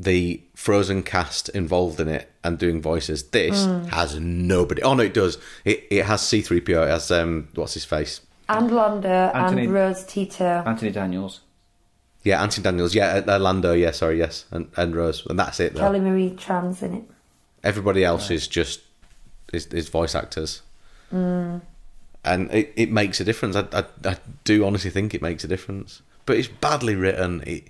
[0.00, 3.30] the Frozen cast involved in it and doing voices.
[3.30, 4.82] This has nobody.
[4.82, 5.38] Oh no, it does.
[5.64, 6.82] It it has C three PO.
[6.82, 8.20] It has um, what's his face?
[8.48, 10.62] And Lando Anthony- and Rose Tico.
[10.66, 11.40] Anthony Daniels.
[12.22, 12.94] Yeah, Anthony Daniels.
[12.94, 13.72] Yeah, uh, Lando.
[13.72, 14.18] Yeah, sorry.
[14.18, 15.74] Yes, and, and Rose, and that's it.
[15.74, 15.80] Though.
[15.80, 17.04] Kelly Marie Tran's in it.
[17.62, 18.80] Everybody else is just
[19.52, 20.62] is, is voice actors.
[22.24, 23.54] And it, it makes a difference.
[23.56, 26.02] I, I, I do honestly think it makes a difference.
[26.26, 27.42] But it's badly written.
[27.46, 27.68] It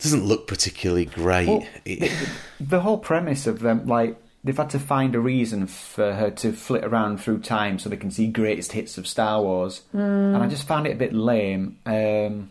[0.00, 1.48] doesn't look particularly great.
[1.48, 2.10] Well, It-
[2.58, 6.52] The whole premise of them, like, they've had to find a reason for her to
[6.52, 9.82] flit around through time so they can see greatest hits of Star Wars.
[9.92, 11.78] And I just found it a bit lame.
[11.84, 12.50] Um,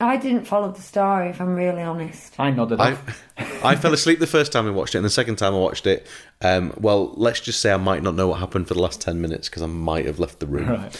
[0.00, 2.38] I didn't follow the story, if I'm really honest.
[2.38, 3.24] I nodded I, off.
[3.64, 5.86] I fell asleep the first time I watched it, and the second time I watched
[5.88, 6.06] it,
[6.40, 9.20] um, well, let's just say I might not know what happened for the last 10
[9.20, 10.68] minutes because I might have left the room.
[10.68, 10.96] Right.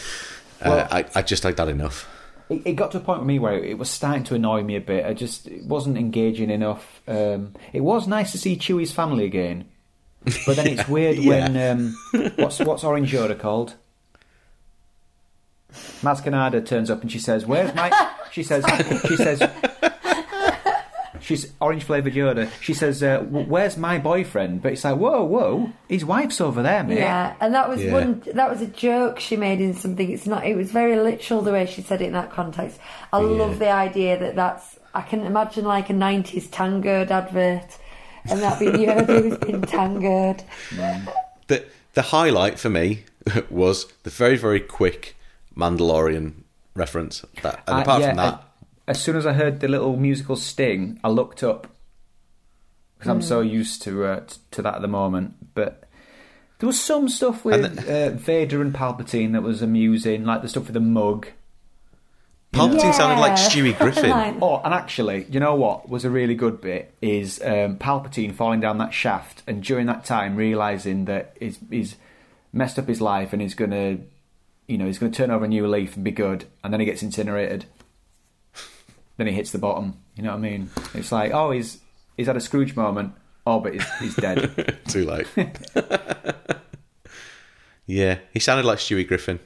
[0.61, 2.09] Uh, Well- I, I just like that enough.
[2.49, 4.75] It, it got to a point with me where it was starting to annoy me
[4.75, 5.05] a bit.
[5.05, 6.99] I just it wasn't engaging enough.
[7.07, 9.65] Um, it was nice to see Chewie's family again,
[10.47, 11.47] but then it's weird Yeah.
[11.47, 13.75] when um, what's what's Orange Yoda called?
[16.01, 17.91] Maz Kanata turns up and she says, "Where's my?"
[18.39, 18.63] She says,
[19.07, 19.41] "She says."
[21.21, 22.49] she's orange flavoured Yoda.
[22.61, 26.83] She says, uh, "Where's my boyfriend?" But it's like, "Whoa, whoa, his wife's over there,
[26.85, 27.91] mate." Yeah, and that was Yeah.
[27.93, 28.23] one.
[28.33, 30.09] That was a joke she made in something.
[30.09, 30.45] It's not.
[30.45, 32.79] It was very literal the way she said it in that context.
[33.11, 34.79] I love the idea that that's.
[34.95, 37.77] I can imagine like a '90s Tangoed advert,
[38.29, 40.43] and that being Yoda who's been tangoed.
[41.47, 43.03] The the highlight for me
[43.49, 45.17] was the very very quick
[45.57, 46.33] Mandalorian
[46.75, 47.23] reference.
[47.43, 48.39] That, and I- apart yeah, from that, I-
[48.91, 51.67] as soon as I heard the little musical sting, I looked up
[52.97, 55.53] because I'm so used to uh, t- to that at the moment.
[55.53, 55.83] But
[56.57, 60.49] there was some stuff with And uh, Vader and Palpatine that was amusing, like the
[60.49, 61.27] stuff with the mug.
[62.51, 64.39] Palpatine sounded like Stewie Griffin.
[64.41, 68.59] Oh, and actually, you know what was a really good bit is um, Palpatine falling
[68.59, 71.95] down that shaft, and during that time realizing that he's, he's
[72.51, 73.99] messed up his life and he's gonna,
[74.69, 76.85] you know, he's gonna turn over a new leaf and be good, and then he
[76.85, 77.65] gets incinerated.
[79.17, 79.95] then he hits the bottom.
[80.15, 80.69] You know what I mean?
[80.93, 81.79] It's like, oh, he's
[82.15, 83.13] he's had a Scrooge moment.
[83.47, 84.77] Oh, but he's, he's dead.
[84.87, 85.25] Too late.
[87.85, 89.39] yeah, he sounded like Stewie Griffin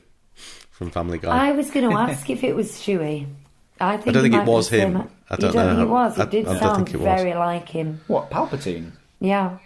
[0.72, 1.48] from Family Guy.
[1.50, 3.28] I was going to ask if it was Stewie.
[3.80, 5.10] I think I don't think it was the same- him.
[5.30, 5.76] I You don't don't know.
[5.76, 6.20] think it was.
[6.20, 7.22] I- It did I don't sound think it was.
[7.22, 8.02] very like him.
[8.08, 8.92] what Palpatine?
[9.20, 9.58] Yeah.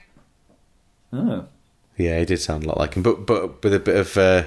[1.11, 1.45] Oh,
[1.97, 4.43] yeah, he did sound a lot like him, but but with a bit of uh,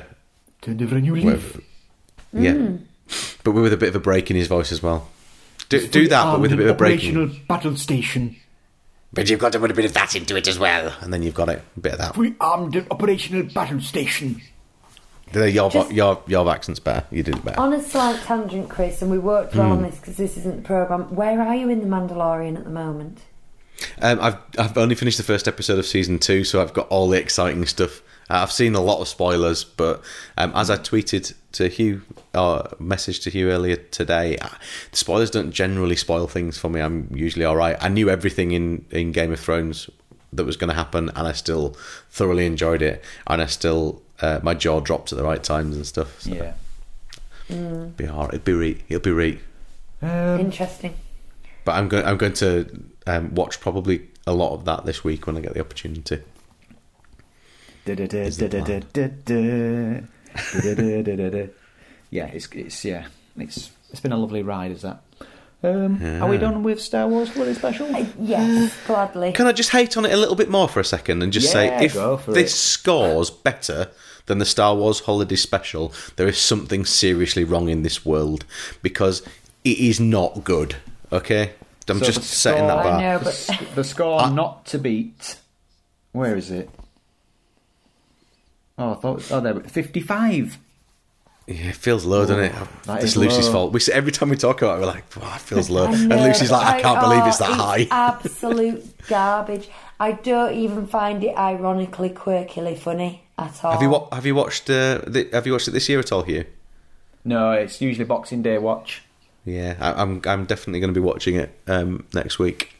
[0.62, 1.24] Turn over a new leaf.
[1.24, 1.60] with-
[2.32, 2.78] yeah, Mm.
[3.44, 5.08] but with a bit of a break in his voice as well.
[5.68, 6.98] Do, do that, but with a bit of a break.
[6.98, 8.36] Operational battle station.
[9.12, 11.22] But you've got to put a bit of that into it as well, and then
[11.22, 12.16] you've got it a bit of that.
[12.16, 14.40] We armed an operational battle station.
[15.32, 17.04] The- Your Just- your your accent's better.
[17.10, 17.60] You did it better.
[17.60, 19.84] On a slight tangent, Chris, and we worked well dwell Hmm.
[19.84, 21.14] on this because this isn't the programme.
[21.14, 23.18] Where are you in The Mandalorian at the moment?
[24.02, 27.08] Um, I've I've only finished the first episode of season two, so I've got all
[27.08, 28.02] the exciting stuff.
[28.30, 30.02] Uh, I've seen a lot of spoilers, but
[30.38, 34.48] um, as I tweeted to Hugh or message to Hugh earlier today, uh,
[34.92, 36.80] the spoilers don't generally spoil things for me.
[36.80, 37.76] I'm usually all right.
[37.80, 39.90] I knew everything in in Game of Thrones
[40.32, 41.76] that was going to happen, and I still
[42.10, 45.84] thoroughly enjoyed it, and I still uh, my jaw dropped at the right times and
[45.84, 46.20] stuff.
[46.20, 46.52] So yeah.
[47.48, 48.34] it'll be alright.
[48.34, 48.80] It'll be right.
[48.88, 49.40] It'll be right.
[50.02, 50.94] Um, Interesting.
[51.64, 52.04] But I'm going.
[52.04, 55.54] I'm going to um, watch probably a lot of that this week when I get
[55.54, 56.14] the opportunity.
[56.14, 56.20] Is the Da-da-da-da-da-da-da.
[56.20, 57.69] Da-da-da-da-da-da.
[62.12, 63.06] Yeah, it's it's yeah,
[63.38, 65.02] it's it's been a lovely ride, is that?
[65.62, 67.88] Um, Are we done with Star Wars Holiday Special?
[68.18, 69.32] Yes, gladly.
[69.32, 71.46] Can I just hate on it a little bit more for a second and just
[71.48, 72.56] Yeah, say if this it.
[72.56, 73.90] scores better
[74.26, 78.44] than the Star Wars Holiday Special, there is something seriously wrong in this world
[78.82, 79.22] because
[79.64, 80.76] it is not good.
[81.12, 81.52] Okay,
[81.88, 83.00] I'm So just the setting that score- I bar.
[83.00, 85.36] know, but the score not to beat.
[86.12, 86.70] Where is it?
[88.80, 89.30] Oh, I thought.
[89.30, 89.54] Oh, there.
[89.54, 90.58] we- Fifty-five.
[91.46, 92.52] Yeah, it feels low, doesn't it?
[92.84, 93.52] that It's is Lucy's low.
[93.52, 93.72] fault.
[93.72, 95.92] We say, every time we talk about it, we're like, "Wow, it feels low," I
[95.92, 99.68] and Lucy's like, "I can't believe it's oh, that high." absolute garbage.
[99.98, 103.72] I don't even find it ironically, quirkily funny at all.
[103.72, 106.22] Have you have you watched uh, the, have you watched it this year at all,
[106.22, 106.44] Hugh?
[107.24, 109.02] No, it's usually Boxing Day watch.
[109.44, 112.74] Yeah, I, I'm I'm definitely going to be watching it um, next week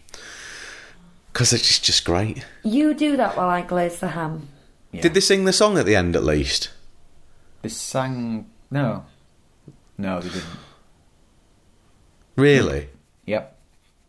[1.32, 2.44] because it's just, just great.
[2.62, 4.48] You do that while I glaze the ham.
[4.92, 5.02] Yeah.
[5.02, 6.70] Did they sing the song at the end at least?
[7.62, 8.48] They sang.
[8.70, 9.04] No.
[9.98, 10.44] No, they didn't.
[12.36, 12.88] Really?
[13.26, 13.56] Yep.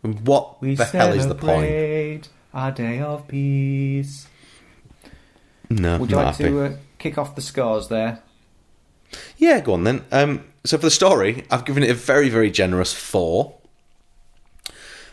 [0.01, 2.29] What We the hell is the point?
[2.53, 4.27] our day of peace.
[5.69, 6.43] No, Would you like happy.
[6.45, 8.21] to uh, kick off the scores there?
[9.37, 10.03] Yeah, go on then.
[10.11, 13.55] Um, so for the story, I've given it a very, very generous four.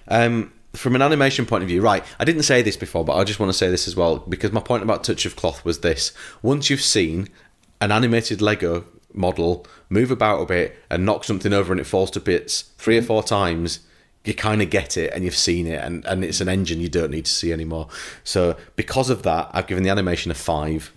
[0.09, 2.05] Um, from an animation point of view, right?
[2.19, 4.53] I didn't say this before, but I just want to say this as well because
[4.53, 6.13] my point about Touch of Cloth was this:
[6.43, 7.29] once you've seen
[7.81, 12.11] an animated Lego model move about a bit and knock something over and it falls
[12.13, 13.81] to bits three or four times,
[14.25, 16.89] you kind of get it and you've seen it, and, and it's an engine you
[16.89, 17.89] don't need to see anymore.
[18.25, 20.93] So because of that, I've given the animation a five.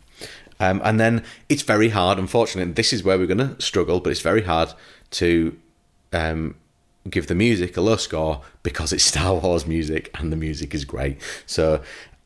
[0.59, 2.73] Um, and then it's very hard, unfortunately.
[2.73, 4.71] This is where we're going to struggle, but it's very hard
[5.11, 5.57] to
[6.13, 6.55] um,
[7.09, 10.85] give the music a low score because it's Star Wars music and the music is
[10.85, 11.17] great.
[11.45, 11.81] So,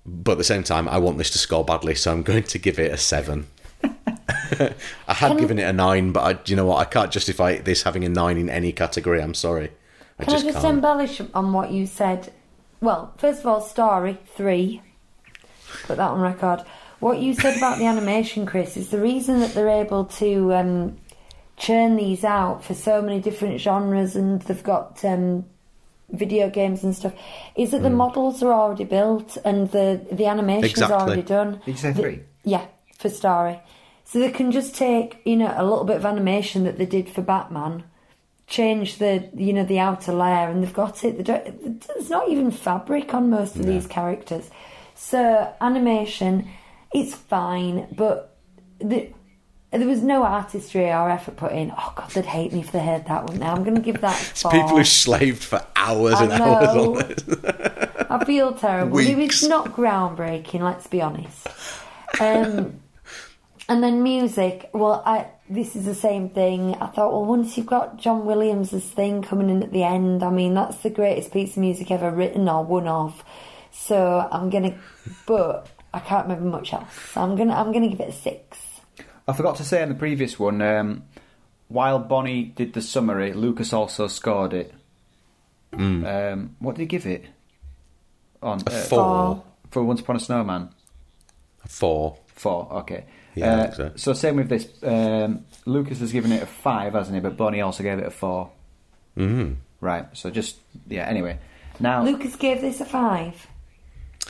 [0.05, 2.59] but at the same time, I want this to score badly, so I'm going to
[2.59, 3.47] give it a seven.
[3.83, 4.73] I
[5.07, 6.77] had Can- given it a nine, but I, you know what?
[6.77, 9.21] I can't justify this having a nine in any category.
[9.21, 9.71] I'm sorry.
[10.19, 10.75] I Can just I just can't.
[10.75, 12.31] embellish on what you said?
[12.81, 14.81] Well, first of all, story three.
[15.83, 16.61] Put that on record.
[16.99, 20.97] What you said about the animation, Chris, is the reason that they're able to um,
[21.57, 25.45] churn these out for so many different genres, and they've got um,
[26.09, 27.13] video games and stuff.
[27.55, 30.71] Is that the models are already built and the the animation is.
[30.71, 30.95] Exactly.
[30.95, 31.61] already done?
[31.65, 32.19] Did you say The- three?
[32.43, 32.65] yeah,
[32.97, 33.59] for story.
[34.03, 37.09] So they can just take you know a little bit of animation that they did
[37.09, 37.83] for Batman
[38.47, 41.17] change the you know the outer layer, and they've got it.
[41.17, 44.49] They don't, there's not even fabric on most of these characters.
[44.93, 46.47] So animation,
[46.93, 48.37] it's fine, but
[48.79, 49.09] the,
[49.77, 51.71] there was no artistry or effort put in.
[51.77, 53.39] Oh God, they'd hate me if they heard that one.
[53.39, 54.15] Now I'm going to give that.
[54.31, 54.51] It's four.
[54.51, 57.01] people who slaved for hours I and hours on know.
[57.01, 58.05] this.
[58.09, 58.97] I feel terrible.
[58.99, 59.41] It Weeks.
[59.41, 61.47] was not groundbreaking, let's be honest.
[62.19, 62.79] Um,
[63.67, 64.69] and then music.
[64.73, 66.75] Well, I this is the same thing.
[66.75, 70.29] I thought, well, once you've got John Williams' thing coming in at the end, I
[70.29, 73.23] mean, that's the greatest piece of music ever written or one of.
[73.71, 74.75] So I'm gonna,
[75.25, 76.91] but I can't remember much else.
[77.13, 78.57] So I'm gonna, I'm gonna give it a six.
[79.27, 81.03] I forgot to say in the previous one, um,
[81.67, 84.73] while Bonnie did the summary, Lucas also scored it.
[85.73, 87.25] Um, what did he give it?
[88.41, 89.43] On A uh, four.
[89.71, 90.69] for Once Upon a Snowman.
[91.67, 92.17] Four.
[92.27, 93.05] Four, okay.
[93.33, 93.91] Yeah, Uh, so.
[93.95, 94.69] so same with this.
[94.83, 97.19] Um, Lucas has given it a five, hasn't he?
[97.19, 98.51] But Bonnie also gave it a four.
[99.17, 99.53] Mm-hmm.
[99.81, 100.05] Right.
[100.13, 100.57] So just
[100.87, 101.05] yeah.
[101.07, 101.39] Anyway,
[101.79, 103.47] now Lucas gave this a five.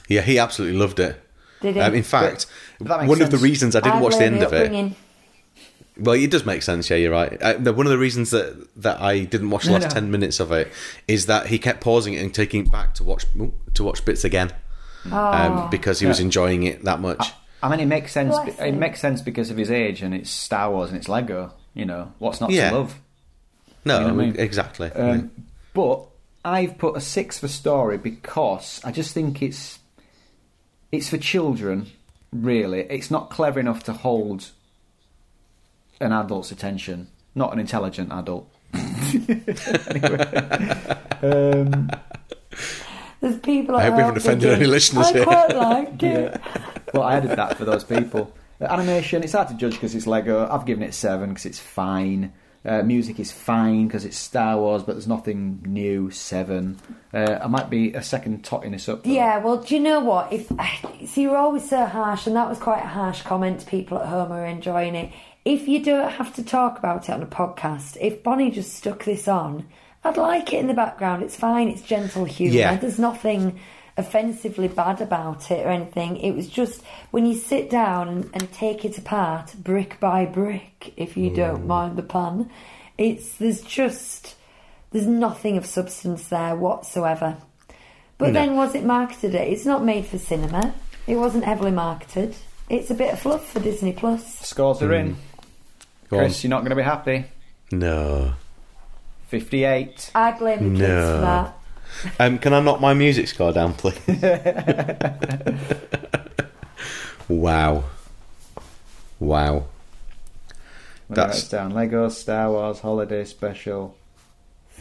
[0.08, 1.21] Yeah, he absolutely loved it.
[1.65, 1.82] Did he?
[1.82, 2.45] Um, in fact,
[2.80, 4.54] but that makes one of the reasons I didn't I watch the blame end of
[4.54, 4.93] it.
[5.97, 6.89] Well, it does make sense.
[6.89, 7.41] Yeah, you're right.
[7.41, 9.89] Uh, the- one of the reasons that that I didn't watch the No, last no.
[9.89, 10.71] ten minutes of it
[11.08, 13.25] is that he kept pausing it and taking it back to watch
[13.75, 14.51] to watch bits again
[15.12, 15.15] Oh.
[15.17, 17.32] um, because he was enjoying it that much.
[17.63, 18.36] I mean, it makes sense.
[18.38, 21.54] Bless It makes sense because of his age and it's Star Wars and it's Lego.
[21.73, 22.69] You know what's not Yeah.
[22.71, 22.95] to love.
[23.86, 24.36] no, you know I mean?
[24.38, 24.91] exactly.
[24.91, 25.32] Um,
[25.73, 26.01] But
[26.43, 29.80] I've put a six for story because I just think it's
[30.91, 31.88] it's for children.
[32.32, 34.52] Really, it's not clever enough to hold
[36.02, 38.50] an adult's attention, not an intelligent adult.
[41.21, 41.89] um,
[43.21, 43.76] There's people.
[43.76, 46.32] I hope we haven't offended any listeners I here." quite liked it.
[46.34, 46.62] yeah.
[46.93, 48.34] Well, I added that for those people.
[48.60, 50.48] Animation, it's hard to judge because it's Lego.
[50.50, 52.34] I've given it seven because it's fine.
[52.65, 56.10] Uh, music is fine because it's Star Wars, but there's nothing new.
[56.10, 56.78] Seven.
[57.13, 59.04] Uh, I might be a second totting this up.
[59.04, 59.12] though.
[59.12, 60.34] Yeah, well, do you know what?
[60.34, 60.51] If
[61.06, 64.08] see, you're always so harsh, and that was quite a harsh comment to people at
[64.08, 65.12] home who are enjoying it.
[65.43, 69.04] If you don't have to talk about it on a podcast, if Bonnie just stuck
[69.04, 69.67] this on,
[70.04, 71.21] I'd like it in the background.
[71.21, 71.67] It's fine.
[71.67, 72.56] It's gentle humour.
[72.56, 72.75] Yeah.
[72.78, 73.60] There's nothing
[73.97, 76.17] offensively bad about it or anything.
[76.17, 80.93] It was just when you sit down and, and take it apart brick by brick,
[80.97, 81.36] if you mm.
[81.36, 82.49] don't mind the pun.
[82.97, 84.36] It's there's just
[84.91, 87.38] there's nothing of substance there whatsoever.
[88.17, 88.34] But No.
[88.34, 89.36] then was it marketed?
[89.36, 89.49] It?
[89.49, 90.73] It's not made for cinema.
[91.08, 92.36] It wasn't heavily marketed.
[92.69, 94.39] It's a bit of fluff for Disney Plus.
[94.39, 95.17] Scores are in.
[96.10, 96.23] Go on.
[96.23, 97.25] Chris, you're not going to be happy.
[97.71, 98.34] No.
[99.27, 100.12] 58.
[100.15, 101.15] I blame the kids No.
[101.15, 101.58] for that.
[102.19, 103.99] Um, can I knock my music score down, please?
[107.27, 107.84] wow.
[109.19, 109.65] Wow.
[111.08, 111.71] When That's- that's down.
[111.71, 113.95] Lego Star Wars Holiday Special.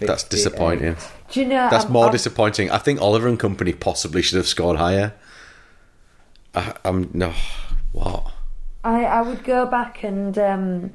[0.00, 0.96] That's disappointing.
[1.30, 1.68] Do you know?
[1.70, 2.70] That's I'm- more I'm- disappointing.
[2.70, 5.12] I think Oliver and Company possibly should have scored higher.
[6.54, 7.32] I, I'm no.
[7.92, 8.26] What?
[8.82, 10.92] I, I would go back and um,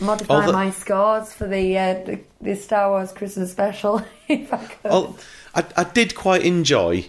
[0.00, 4.58] modify the- my scores for the, uh, the the Star Wars Christmas special if I
[4.66, 4.84] could.
[4.90, 5.18] Well,
[5.54, 7.06] I, I did quite enjoy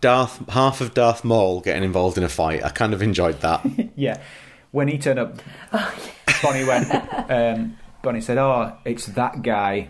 [0.00, 2.62] Darth half of Darth Maul getting involved in a fight.
[2.64, 3.64] I kind of enjoyed that.
[3.96, 4.20] Yeah.
[4.72, 5.40] When he turned up,
[5.72, 5.94] Oh,
[6.42, 6.88] Bonnie went.
[7.30, 9.88] Um, Bonnie said, "Oh, it's that guy."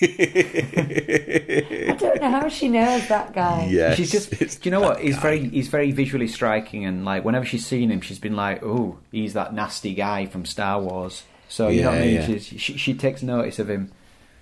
[0.00, 3.66] I don't know how she knows that guy.
[3.70, 4.30] Yeah, She's just.
[4.30, 5.00] Do you know what?
[5.00, 5.22] He's guy.
[5.22, 5.48] very.
[5.48, 9.34] He's very visually striking, and like whenever she's seen him, she's been like, "Oh, he's
[9.34, 11.22] that nasty guy from Star Wars."
[11.54, 12.14] So you know what I mean?
[12.16, 12.26] yeah.
[12.26, 13.92] She's, she, she takes notice of him.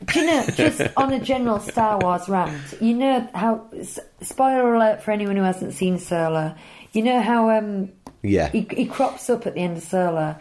[0.06, 3.66] Do you know, just on a general Star Wars rant, you know how.
[3.78, 6.54] s- Spoiler alert for anyone who hasn't seen Solo.
[6.92, 7.90] You know how um,
[8.22, 10.36] Yeah, he, he crops up at the end of Solo,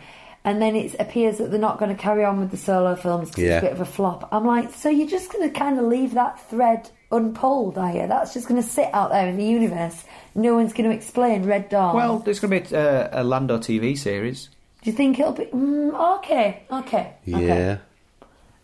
[0.46, 3.30] and then it appears that they're not going to carry on with the Solo films
[3.32, 3.58] because Yeah.
[3.58, 4.30] it's a bit of a flop.
[4.32, 8.08] I'm like, so you're just going to kind of leave that thread unpulled, are you?
[8.08, 10.06] That's just going to sit out there in the universe.
[10.36, 11.96] No one's going to explain Red Dawn.
[11.96, 14.50] Well, there's going to be a, a Lando TV series.
[14.82, 16.64] Do you think it'll be mm, okay?
[16.72, 17.38] Okay, yeah.
[17.38, 17.78] okay.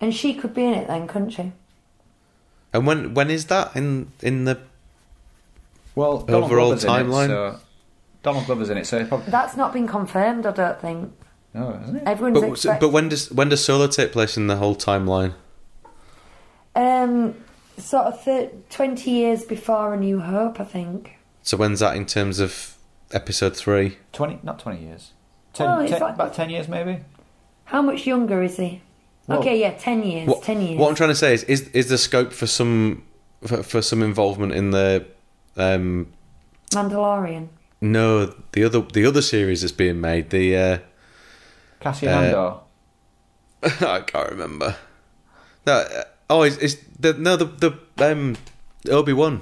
[0.02, 1.52] And she could be in it then, couldn't she?
[2.74, 4.60] And when when is that in in the?
[5.96, 7.28] Well, Donald Overall Glover's in it, timeline?
[7.28, 7.60] so
[8.24, 9.32] Donald Glover's in it, so it probably.
[9.32, 10.46] That's not been confirmed.
[10.46, 11.14] I don't think.
[11.56, 12.04] Oh, hasn't it?
[12.06, 15.34] Everyone's But, expect- but when does when does Solo take place in the whole timeline?
[16.76, 17.36] um,
[17.78, 21.14] sort of thir- twenty years before A New Hope, I think.
[21.42, 22.76] So when's that in terms of
[23.12, 23.98] episode three?
[24.14, 25.14] Twenty, not twenty years.
[25.58, 27.00] Ten, Oh, it's like- about ten years, maybe.
[27.66, 28.82] How much younger is he?
[29.28, 30.28] Well- okay, yeah, ten years.
[30.28, 30.78] What, ten years.
[30.80, 33.04] what I'm trying to say is, is is there scope for some
[33.46, 35.06] for, for some involvement in the
[35.58, 36.14] um
[36.72, 37.48] Mandalorian.
[37.82, 40.78] no the other the other series that's being made the uh,
[41.80, 42.54] Cassian Uh, Andor.
[43.98, 44.76] I can't remember
[45.66, 48.38] No, uh, oh, it's, it's the no the the um
[48.90, 49.42] Obi Wan.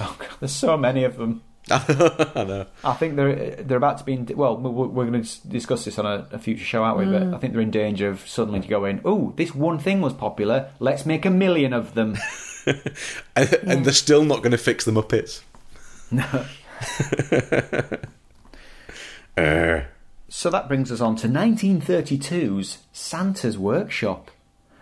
[0.00, 1.42] Oh, God, there's so many of them.
[1.70, 2.66] I know.
[2.84, 4.28] I think they're they're about to be in.
[4.36, 7.06] Well, we're, we're going to discuss this on a, a future show, aren't we?
[7.06, 10.70] But I think they're in danger of suddenly going, "Oh, this one thing was popular.
[10.78, 12.16] Let's make a million of them."
[13.36, 15.42] And, and they're still not going to fix the Muppets.
[16.10, 16.46] No.
[19.36, 19.80] Uh,
[20.28, 24.30] So that brings us on to 1932's Santa's Workshop.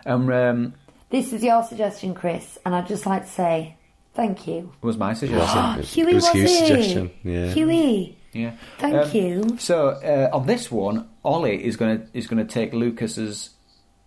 [0.05, 0.73] Um, um,
[1.09, 3.75] This is your suggestion, Chris, and I'd just like to say
[4.13, 4.71] thank you.
[4.81, 5.63] It was my suggestion.
[6.01, 6.57] it was was Hugh's it?
[6.67, 7.53] suggestion, yeah.
[7.53, 8.51] Huey, yeah.
[8.79, 9.57] thank Um, you.
[9.59, 13.51] So uh, on this one, Ollie is going to is going to take Lucas's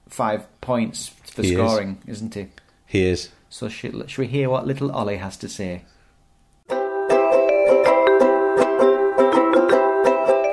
[0.09, 1.59] five points for He is.
[1.59, 2.22] scoring, is.
[2.22, 2.46] not he?
[2.86, 3.28] he is.
[3.48, 5.82] So should, should we hear what little Ollie has to say?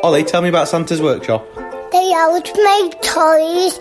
[0.04, 1.46] Ollie, tell me about Santa's workshop.
[1.92, 3.80] They always make toys,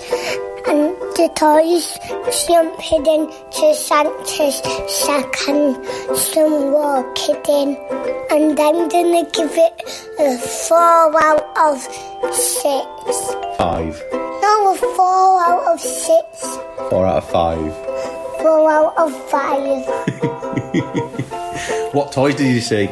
[0.66, 1.98] and the toys
[2.46, 5.76] jump into Santa's sack and
[6.16, 7.48] some walk it.
[7.48, 9.72] And I'm gonna give it
[10.18, 11.80] a four out of
[12.34, 12.86] six.
[13.58, 14.02] Five.
[14.12, 16.24] No, a four out of six.
[16.90, 17.72] Four out of five.
[18.40, 19.86] Four out of five.
[21.92, 22.88] What toys did you see?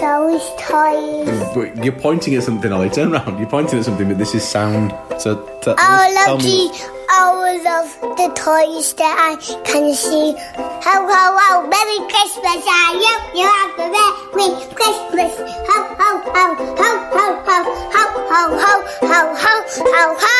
[0.00, 1.84] Those toys.
[1.84, 2.90] You're pointing at something, Ollie.
[2.90, 3.38] Turn around.
[3.38, 4.92] You're pointing at something, but this is sound.
[5.18, 6.68] So t- of me.
[6.68, 10.34] the all of the toys that I can see.
[10.56, 11.66] Ho ho ho!
[11.66, 12.62] Merry Christmas!
[12.66, 15.32] I hope you have a Merry Christmas!
[15.68, 16.44] Ho ho ho!
[16.76, 17.58] Ho ho ho!
[17.94, 18.72] Ho ho ho!
[19.06, 20.36] Ho ho ho ho!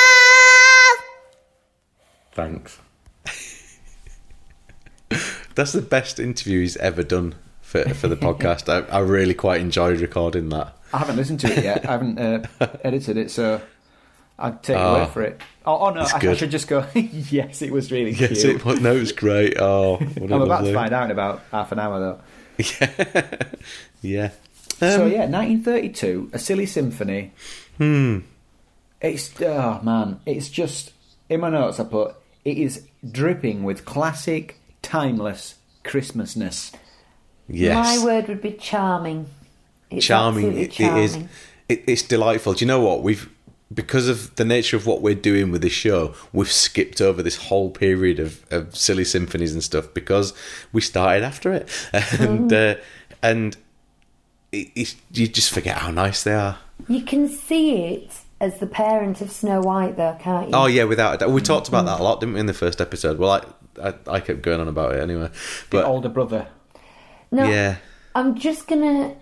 [2.32, 2.78] Thanks.
[5.54, 7.36] That's the best interview he's ever done
[7.84, 8.68] for for the podcast.
[8.68, 10.74] I, I really quite enjoyed recording that.
[10.92, 11.86] I haven't listened to it yet.
[11.88, 12.46] I haven't uh,
[12.84, 13.60] edited it, so
[14.38, 14.94] I'd take Oh.
[14.94, 15.40] word for it.
[15.64, 16.86] Oh, oh no, I, I should just go.
[16.94, 18.56] yes, it was really Yes, cute.
[18.56, 18.80] it was.
[18.80, 19.58] No, it was great.
[19.58, 22.20] Oh, I'm about to find out in about half an hour though.
[24.02, 24.30] Yeah.
[24.78, 27.32] so Um, yeah, 1932, a silly symphony.
[27.78, 28.20] Hmm.
[29.00, 30.92] It's oh man, it's just
[31.28, 32.14] in my notes I put
[32.44, 36.72] it is dripping with classic, timeless Christmasness.
[37.48, 37.98] Yes.
[37.98, 39.26] My word would be charming.
[39.90, 40.46] It's charming.
[40.46, 41.16] absolutely It, it is.
[41.68, 42.54] It, it's delightful.
[42.54, 43.30] Do you know what we've?
[43.72, 47.36] Because of the nature of what we're doing with this show, we've skipped over this
[47.36, 50.32] whole period of, of silly symphonies and stuff because
[50.72, 51.68] we started after it,
[52.20, 52.76] and uh,
[53.22, 53.56] and
[54.52, 56.58] it, it's, you just forget how nice they are.
[56.86, 60.54] You can see it as the parent of Snow White, though, can't you?
[60.54, 61.30] Oh yeah, without a doubt.
[61.30, 63.18] We talked about that a lot, didn't we, in the first episode?
[63.18, 63.42] Well, I
[63.82, 65.32] I, I kept going on about it anyway, The
[65.70, 66.48] but older brother.
[67.30, 67.76] No, yeah,
[68.14, 69.14] I'm just gonna,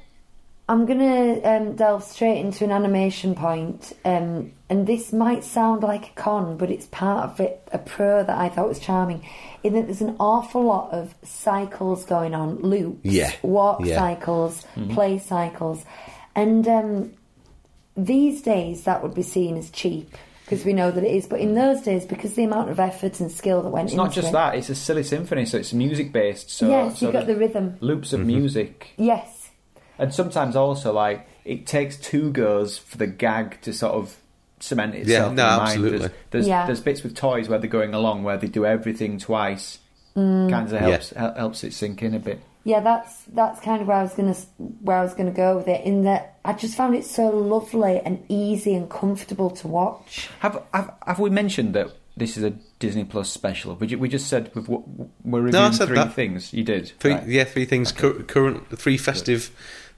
[0.68, 6.08] I'm gonna um, delve straight into an animation point, um, and this might sound like
[6.08, 9.26] a con, but it's part of it, a pro that I thought was charming,
[9.62, 13.96] in that there's an awful lot of cycles going on, loops, Yeah, walk yeah.
[13.96, 15.84] cycles, play cycles,
[16.34, 17.12] and um,
[17.96, 20.14] these days that would be seen as cheap.
[20.44, 23.18] Because we know that it is, but in those days, because the amount of effort
[23.20, 24.04] and skill that went into it.
[24.04, 26.50] It's into not just it, that; it's a silly symphony, so it's music based.
[26.50, 27.76] So yes, so you got the rhythm.
[27.80, 28.20] loops Mm-hmm.
[28.20, 29.48] of music, Yes,
[29.98, 34.16] and sometimes also like it takes two goes for the gag to sort of
[34.60, 35.60] cement itself in no, the mind.
[35.68, 35.98] absolutely.
[35.98, 36.66] There's, there's, Yeah.
[36.66, 39.78] there's bits with toys where they're going along where they do everything twice.
[40.14, 42.40] Kind of helps hel- helps it sink in a bit.
[42.64, 44.34] Yeah, that's that's kind of where I was gonna
[44.82, 45.84] where I was gonna go with it.
[45.84, 50.28] In that, I just found it so lovely and easy and comfortable to watch.
[50.40, 53.74] Have have, have we mentioned that this is a Disney Plus special?
[53.74, 56.14] We, ju- we just said we've, we're I reviewing said three that.
[56.14, 56.52] things.
[56.52, 56.92] You did.
[57.00, 57.26] three right.
[57.26, 59.50] yeah three things cur- current three festive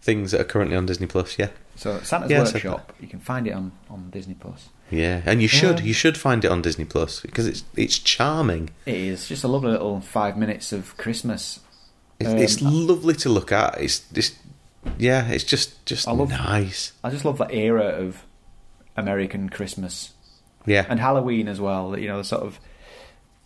[0.02, 1.38] things that are currently on Disney Plus.
[1.38, 4.68] Yeah, So Santa's Yeah, Workshop, you can find it on, on Disney Plus.
[4.90, 8.70] yeah, and you should you should find it on Disney Plus because it's it's charming.
[8.86, 11.60] It is just a lovely little five minutes of Christmas.
[12.18, 13.80] It's, Um, it's lovely to look at.
[13.80, 14.36] It's just
[14.98, 16.92] yeah, it's just just I love- nice.
[17.04, 18.24] I just love that era of
[18.96, 20.12] American Christmas
[20.64, 21.98] Yeah, and Halloween as well.
[21.98, 22.58] You know, the sort of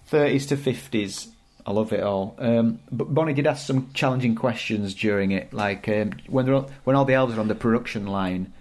[0.06, 1.28] thirties to fifties.
[1.66, 2.34] I love it all.
[2.38, 6.66] Um, but Bonnie did ask some challenging questions during it, like um, when they're on,
[6.84, 8.52] when all the elves are on the production line.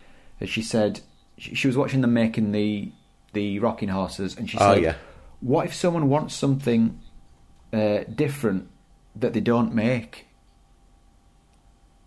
[0.42, 1.00] uh, She said
[1.38, 2.92] she, she was watching them making the
[3.34, 4.96] the rocking horses, and she Oh, said, yeah.
[5.40, 7.00] "What if someone wants something
[7.72, 8.68] uh, different
[9.16, 10.28] that they don't make?"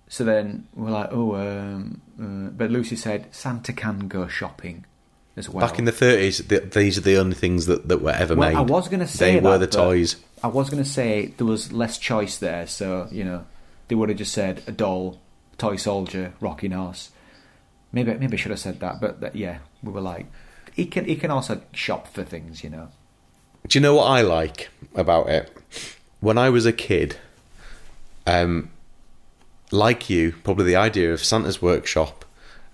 [0.09, 4.85] So then we're like, "Oh," um, uh, but Lucy said Santa can go shopping
[5.37, 5.67] as well.
[5.67, 8.51] back in the thirties, the, these are the only things that, that were ever Well,
[8.51, 8.57] made.
[8.59, 10.17] I was going to say they that, were the toys.
[10.43, 13.47] I was going to say there was less choice there, so you know
[13.89, 15.21] they would have just said a doll,
[15.59, 17.11] toy soldier, rocking horse.
[17.93, 20.27] Maybe maybe I should have said that, but that, yeah, we were like,
[20.75, 22.89] he can he can also shop for things, you know.
[23.67, 25.57] Do you know what I like about it?
[26.23, 27.17] When I was a kid,
[28.29, 28.71] um,
[29.73, 32.25] like you, probably the idea of Santa's workshop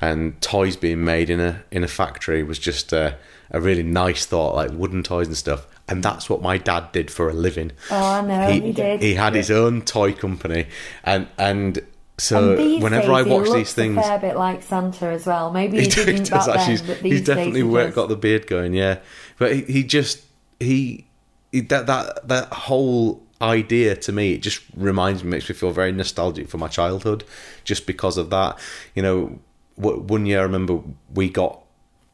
[0.02, 3.16] and toys being made in a in a factory was just a,
[3.50, 5.66] a really nice thought, like wooden toys and stuff.
[5.88, 7.72] And that's what my dad did for a living.
[7.90, 9.00] Oh, I know, he did.
[9.00, 10.66] He had his own toy company,
[11.02, 11.80] and and
[12.18, 15.50] so And whenever I he watch these things, a fair bit like Santa as well.
[15.50, 16.76] Maybe he, he didn't does back actually.
[16.76, 18.98] then, but He's, definitely days he work, got the beard going, yeah.
[19.38, 20.20] But he, he just
[20.60, 21.06] he,
[21.50, 25.70] he that that that whole idea to me it just reminds me makes me feel
[25.70, 27.24] very nostalgic for my childhood
[27.64, 28.58] just because of that
[28.94, 29.38] you know
[29.76, 30.80] one year i remember
[31.14, 31.62] we got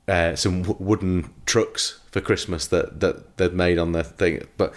[0.07, 4.75] uh, some wooden trucks for christmas that that they'd made on the thing but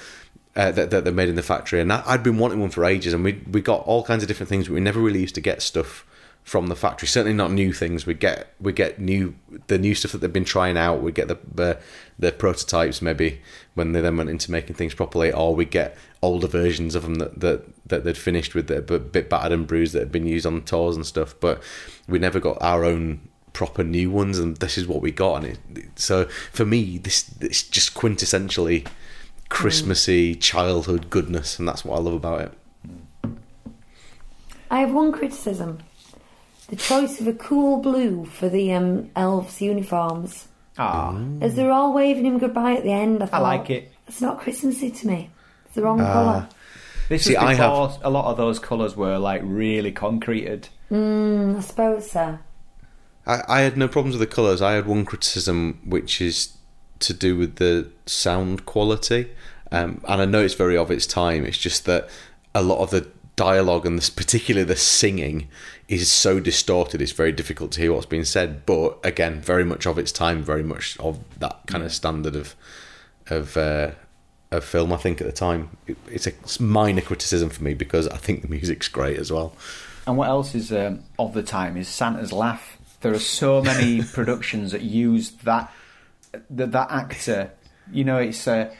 [0.56, 3.14] uh, that, that they made in the factory and i'd been wanting one for ages
[3.14, 5.42] and we we got all kinds of different things but we never really used to
[5.42, 6.06] get stuff
[6.48, 7.10] from the factory.
[7.10, 8.06] Certainly not new things.
[8.06, 9.36] We get we get new
[9.68, 11.02] the new stuff that they've been trying out.
[11.02, 11.78] We get the,
[12.20, 13.42] the prototypes maybe
[13.76, 17.16] when they then went into making things properly, or we get older versions of them
[17.16, 20.46] that that, that they'd finished with a bit battered and bruised that had been used
[20.46, 21.36] on tours and stuff.
[21.40, 21.62] But
[22.08, 25.44] we never got our own proper new ones, and this is what we got.
[25.44, 28.88] And it, so for me, this it's just quintessentially
[29.50, 32.54] Christmassy childhood goodness, and that's what I love about it.
[34.70, 35.80] I have one criticism:
[36.68, 40.48] the choice of a cool blue for the um, elves' uniforms.
[40.80, 43.92] Ah, As they're all waving him goodbye at the end, I, I like it.
[44.08, 45.30] It's not Christmassy to me.
[45.66, 46.48] It's the wrong colour.
[47.10, 50.70] This See, was I have- a lot of those colours were like really concreted.
[50.92, 52.40] I suppose so.
[53.26, 54.62] I, I had no problems with the colours.
[54.62, 56.58] I had one criticism, which is
[57.00, 59.30] to do with the sound quality.
[59.72, 61.44] Um, and I know it's very of its time.
[61.46, 62.08] It's just that
[62.56, 65.48] a lot of the dialogue and this, particularly the singing
[65.88, 67.02] is so distorted.
[67.02, 68.66] It's very difficult to hear what's being said.
[68.66, 72.56] But again, very much of its time, very much of that kind of standard of
[73.28, 73.92] of uh,
[74.52, 74.94] of film.
[74.94, 78.42] I think at the time, it, it's a minor criticism for me because I think
[78.42, 79.54] the music's great as well.
[80.06, 82.78] And what else is um, of the time is Santa's laugh.
[83.02, 85.72] There are so many productions that use that
[86.50, 87.52] that, that actor.
[87.92, 88.74] You know, it's a,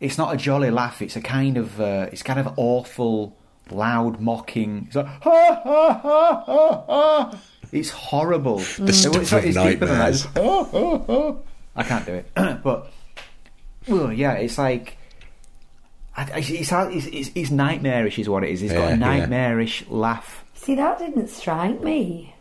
[0.00, 1.02] it's not a jolly laugh.
[1.02, 3.36] It's a kind of uh, it's kind of awful,
[3.70, 4.84] loud mocking.
[4.86, 7.38] It's like ha ha ha ha ha.
[7.72, 8.58] It's horrible.
[8.78, 10.24] The stuff of nightmares.
[10.26, 11.34] "Ha, ha, ha."
[11.76, 12.30] I can't do it,
[12.62, 12.90] but
[13.88, 14.96] well, yeah, it's like.
[16.16, 18.60] I- It's, it's, it's, it's nightmarish, is what it is.
[18.60, 18.94] He's got Yeah, a yeah.
[18.96, 20.44] nightmarish laugh.
[20.54, 22.32] See, that didn't strike me.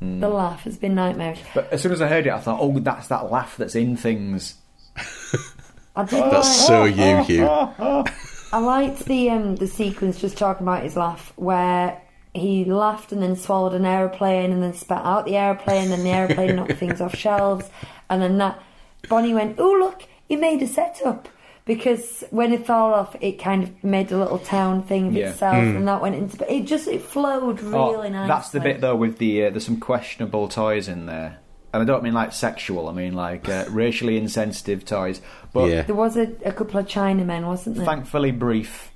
[0.00, 0.20] Hmm.
[0.20, 1.40] The laugh has been nightmarish.
[1.54, 3.96] But as soon as I heard it, I thought, oh, that's that laugh that's in
[3.96, 4.56] things.
[5.96, 7.48] I That's so you, Hugh.
[8.52, 12.00] I liked the um, the sequence just talking about his laugh where
[12.34, 16.10] he laughed and then swallowed an aeroplane and then spat out the aeroplane and the
[16.10, 17.68] aeroplane knocked things off shelves
[18.08, 18.62] and then that
[19.08, 21.28] Bonnie went, oh look, he made a setup
[21.64, 25.30] because when it fell off, it kind of made a little town thing of Yeah.
[25.30, 26.36] itself and that went into.
[26.38, 28.28] But it just it flowed really Oh, nicely.
[28.28, 31.38] That's the bit though with the uh, there's some questionable toys in there,
[31.72, 32.88] and I don't mean like sexual.
[32.88, 35.20] I mean like uh, racially insensitive toys.
[35.52, 35.82] But Yeah.
[35.82, 37.84] There was a, a couple of Chinamen, wasn't there?
[37.86, 38.90] thankfully brief.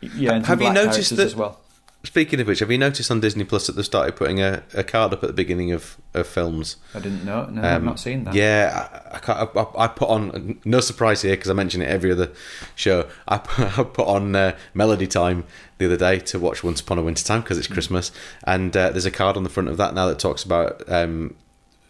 [0.00, 1.58] Yeah, and Have you noticed that- as well?
[2.02, 4.82] Speaking of which, have you noticed on Disney Plus that they started putting a, a
[4.82, 6.76] card up at the beginning of, of films?
[6.94, 7.44] I didn't know.
[7.44, 8.32] No, I've Um, not seen that.
[8.32, 11.90] Yeah, I, I, can't- I, I put on no surprise here because I mention it
[11.90, 12.30] every other
[12.74, 13.06] show.
[13.28, 15.44] I put, I put on uh, Melody Time
[15.76, 18.12] the other day to watch Once Upon a Winter Time because it's Christmas,
[18.44, 21.34] and uh, there's a card on the front of that now that talks about um,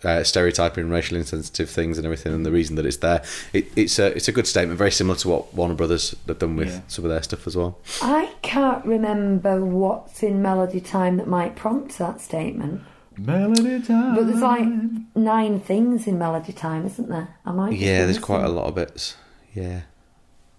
[0.04, 3.22] uh, stereotyping and racially insensitive things and everything, and the reason that it's there.
[3.52, 6.56] It, it's a it's a good statement, very similar to what Warner Brothers have done
[6.56, 6.80] with Yeah.
[6.88, 7.78] some of their stuff as well.
[8.02, 12.82] I can't remember what's in Melody Time that might prompt that statement.
[13.18, 14.14] Melody time.
[14.14, 14.66] But there's like
[15.14, 17.28] nine things in Melody Time, isn't there?
[17.44, 17.72] I might.
[17.74, 18.22] Yeah, there's missing.
[18.22, 19.16] quite a lot of bits.
[19.52, 19.80] Yeah,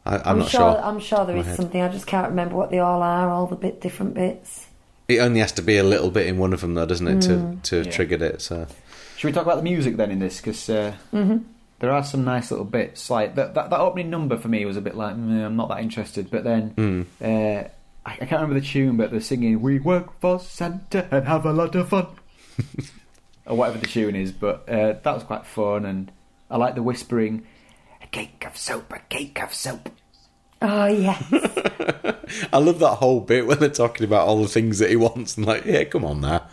[0.06, 0.82] I, I'm, I'm, not sure, sure.
[0.84, 1.58] I'm sure there in is my head.
[1.58, 1.82] something.
[1.82, 3.30] I just can't remember what they all are.
[3.32, 4.68] All the bit different bits.
[5.08, 7.18] It only has to be a little bit in one of them, though, doesn't it,
[7.20, 7.62] Mm.
[7.64, 7.92] to to Yeah.
[7.92, 8.42] trigger it?
[8.42, 8.68] So
[9.22, 10.38] Should we talk about the music then in this?
[10.42, 11.38] Because uh, Mm-hmm.
[11.78, 13.08] there are some nice little bits.
[13.08, 15.70] Like that, that, that opening number for me was a bit like "Mm, I'm not
[15.70, 16.32] that interested.
[16.32, 17.06] But then Mm.
[17.22, 17.68] uh,
[18.04, 21.46] I, I can't remember the tune, but they're singing "We work for Santa and have
[21.46, 22.08] a lot of fun,"
[23.46, 24.32] or whatever the tune is.
[24.32, 26.12] But uh, that was quite fun, and
[26.50, 27.46] I like the whispering.
[28.02, 29.90] A cake of soap, a cake of soap.
[30.64, 31.22] Oh yeah,
[32.52, 35.38] I love that whole bit when they're talking about all the things that he wants,
[35.38, 36.48] and like, yeah, come on now.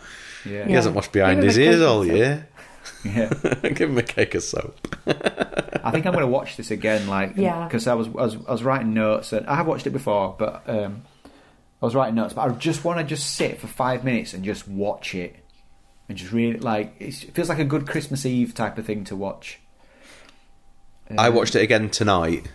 [0.45, 2.47] Yeah, He hasn't washed behind his ears all year.
[3.03, 3.29] Yeah.
[3.73, 4.77] Give him a cake of soap.
[5.07, 7.65] I think I'm going to watch this again, like, Yeah.
[7.65, 10.35] because I was, I was I was writing notes, and I have watched it before,
[10.37, 11.03] but um,
[11.81, 14.43] I was writing notes, but I just want to just sit for five minutes and
[14.43, 15.35] just watch it,
[16.07, 19.03] and just really like it's, it feels like a good Christmas Eve type of thing
[19.05, 19.59] to watch.
[21.17, 22.47] I watched it again tonight.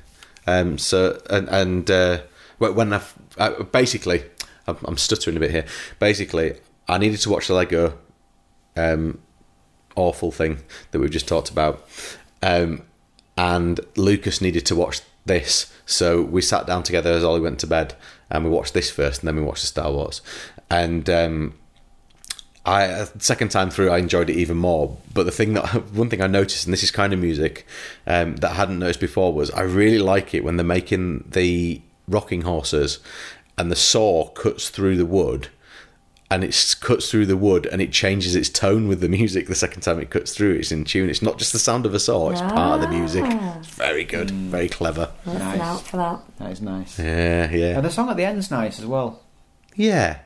[0.47, 2.19] Um, so and and uh,
[2.59, 3.01] when I
[3.39, 4.23] uh, basically,
[4.69, 5.65] I'm, I'm stuttering a bit here.
[5.99, 6.55] Basically,
[6.89, 7.99] I needed to watch the Lego
[8.77, 9.19] um,
[9.97, 10.59] awful thing
[10.91, 11.87] that we've just talked about,
[12.43, 12.83] um,
[13.37, 15.73] and Lucas needed to watch this.
[15.87, 17.95] So we sat down together as Ollie went to bed,
[18.31, 20.21] and we watched this first, and then we watched the Star Wars,
[20.71, 21.09] and.
[21.09, 21.55] Um,
[22.67, 24.97] I uh, second time through, I enjoyed it even more.
[25.13, 27.67] But the thing that one thing I noticed, and this is kind of music
[28.07, 31.83] um, that I hadn't noticed before, was I really like it when they're making the
[32.09, 33.01] rocking horses,
[33.59, 35.49] and the saw cuts through the wood,
[36.31, 39.47] and it cuts through the wood, and it changes its tone with the music.
[39.47, 41.11] The second time it cuts through, it's in tune.
[41.11, 43.25] It's not just the sound of a saw; it's part of the music.
[43.27, 43.59] Ah.
[43.59, 44.49] It's very good, mm.
[44.49, 45.11] very clever.
[45.27, 45.61] Listen Nice.
[45.61, 46.21] out for that.
[46.39, 46.99] That is nice.
[46.99, 49.23] Yeah, yeah, And the song at the end's nice as well.
[49.75, 50.19] yeah.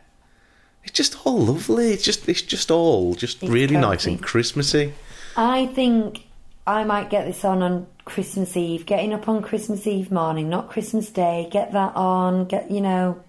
[0.85, 1.93] It's just all lovely.
[1.93, 4.95] It's just, it's just all just It's really nice and Christmassy.
[5.37, 6.29] I think
[6.67, 8.87] I might get this on on Christmas Eve.
[8.87, 11.47] Getting up on Christmas Eve morning, not Christmas Day.
[11.51, 12.47] Get that on.
[12.47, 13.23] Get you know,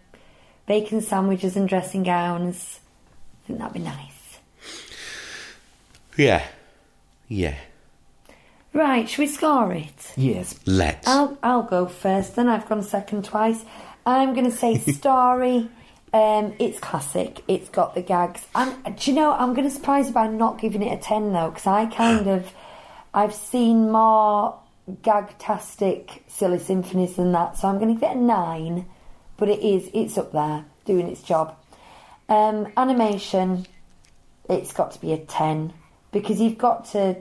[0.69, 2.79] bacon sandwiches and dressing gowns.
[3.43, 4.39] I think that'd be nice.
[6.15, 6.45] Yeah,
[7.27, 7.55] yeah.
[8.71, 10.13] Right, should we score it?
[10.15, 10.59] Yes.
[10.67, 11.07] Let's.
[11.07, 12.35] I'll I'll go first.
[12.35, 13.65] Then I've gone second twice.
[14.05, 15.67] I'm going to say story.
[16.13, 17.43] Um, it's classic.
[17.47, 18.45] It's got the gags.
[18.53, 19.31] I'm, do you know?
[19.31, 22.27] I'm going to surprise you by not giving it a ten though, because I kind
[22.27, 22.53] of
[23.11, 24.59] I've seen more
[25.01, 27.57] gag-tastic silly symphonies than that.
[27.57, 28.85] So I'm going to give it a nine.
[29.39, 31.55] But it is it's up there doing its job.
[32.27, 33.65] Um, animation.
[34.49, 35.73] It's got to be a ten
[36.11, 37.15] because you've got to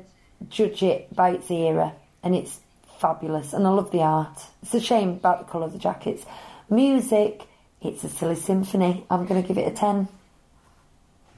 [0.49, 2.61] judge it by its era, and it's
[2.99, 3.53] fabulous.
[3.53, 4.41] And I love the art.
[4.62, 6.25] It's a shame about the colour of the jackets.
[6.71, 7.43] Music,
[7.81, 9.05] it's a silly symphony.
[9.11, 10.09] I'm going to give it a 10.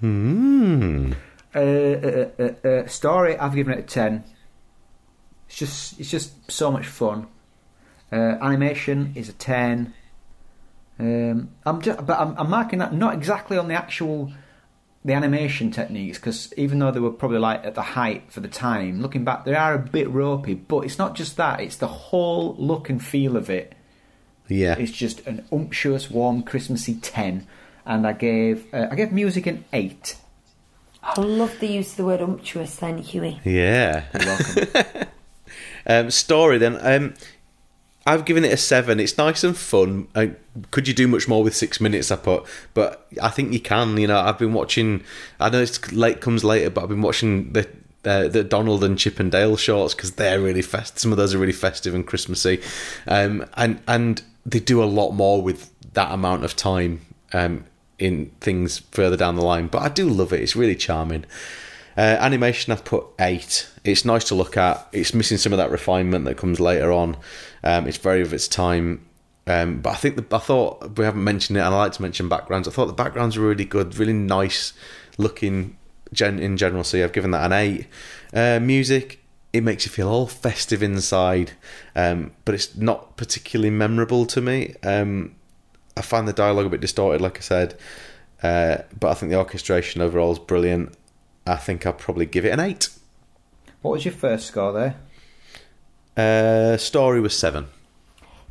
[0.01, 1.13] Hmm.
[1.55, 4.25] Uh, uh, uh, uh, story, I've given it a ten.
[5.49, 7.27] It's just, it's just so much fun.
[8.13, 9.93] Uh, animation is a ten.
[11.01, 14.33] Um, I'm just, but I'm, I'm marking that not exactly on the actual
[15.03, 18.49] the animation techniques because even though they were probably like at the height for the
[18.49, 20.55] time, looking back, they are a bit ropey.
[20.55, 23.75] But it's not just that; it's the whole look and feel of it.
[24.49, 24.77] Yeah.
[24.79, 27.47] It's just an umptuous, warm, Christmassy ten.
[27.87, 30.17] And I gave uh, I gave music an eight.
[31.03, 33.41] I love the use of the word umptuous then, Huey.
[33.45, 34.05] Yeah.
[34.13, 35.07] You're welcome.
[35.87, 36.79] Um, story then.
[36.81, 37.15] Um,
[38.07, 38.99] I've given it a seven.
[38.99, 40.09] It's nice and fun.
[40.15, 40.29] Uh,
[40.71, 42.11] could you do much more with six minutes?
[42.11, 43.97] I put, but I think you can.
[43.99, 45.05] You know, I've been watching.
[45.39, 47.69] I know it's late comes later, but I've been watching the
[48.03, 50.99] the Donald and Chip and Dale shorts because they're really fest.
[50.99, 52.63] Some of those are really festive and Christmassy,
[53.07, 57.65] um, and and they do a lot more with that amount of time um,
[57.99, 59.67] in things further down the line.
[59.67, 60.41] But I do love it.
[60.41, 61.27] It's really charming.
[61.97, 63.69] Uh, animation, I've put eight.
[63.85, 64.89] It's nice to look at.
[64.93, 67.17] It's missing some of that refinement that comes later on.
[67.65, 69.07] Um, it's very of its time.
[69.47, 72.03] Um, but I think the, I thought we haven't mentioned it, and I like to
[72.03, 72.69] mention backgrounds.
[72.69, 74.73] I thought the backgrounds were really good, really nice
[75.19, 75.77] looking
[76.13, 76.85] gen- in general.
[76.85, 77.87] So yeah, I've given that an eight.
[78.33, 79.21] Uh, music,
[79.53, 81.53] it makes you feel all festive inside,
[81.97, 84.75] um, but it's not particularly memorable to me.
[84.83, 85.35] Um,
[85.97, 87.79] I find the dialogue a bit distorted, like I said,
[88.43, 90.95] uh, but I think the orchestration overall is brilliant.
[91.47, 92.89] I think I'll probably give it an eight.
[93.83, 94.97] what was your first score there?
[96.17, 97.69] Uh, story was seven.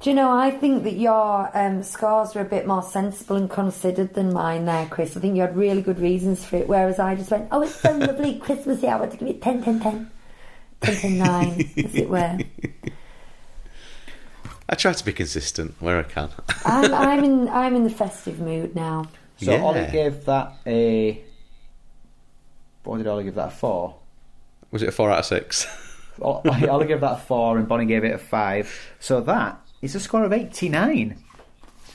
[0.02, 3.50] Do you know, I think that your um, scores were a bit more sensible and
[3.50, 5.18] considered than mine there, Chris.
[5.18, 7.76] I think you had really good reasons for it, whereas I just went, oh, it's
[7.76, 10.12] so lovely, Christmassy, I want to give it 10, 10, 10.
[10.82, 12.38] 10, 10, 9, as it were.
[14.70, 16.30] I try to be consistent where I can.
[16.64, 19.08] I'm, I'm, in, I'm in the festive mood now.
[19.38, 19.62] So Yeah.
[19.62, 21.22] Ollie gave that a.
[22.84, 23.96] What did Ollie give that a four?
[24.72, 25.68] was it a four out of six?
[26.22, 28.70] O- Ollie gave that a four, and Bonnie gave it a five.
[29.00, 31.18] So that is a score of eighty-nine.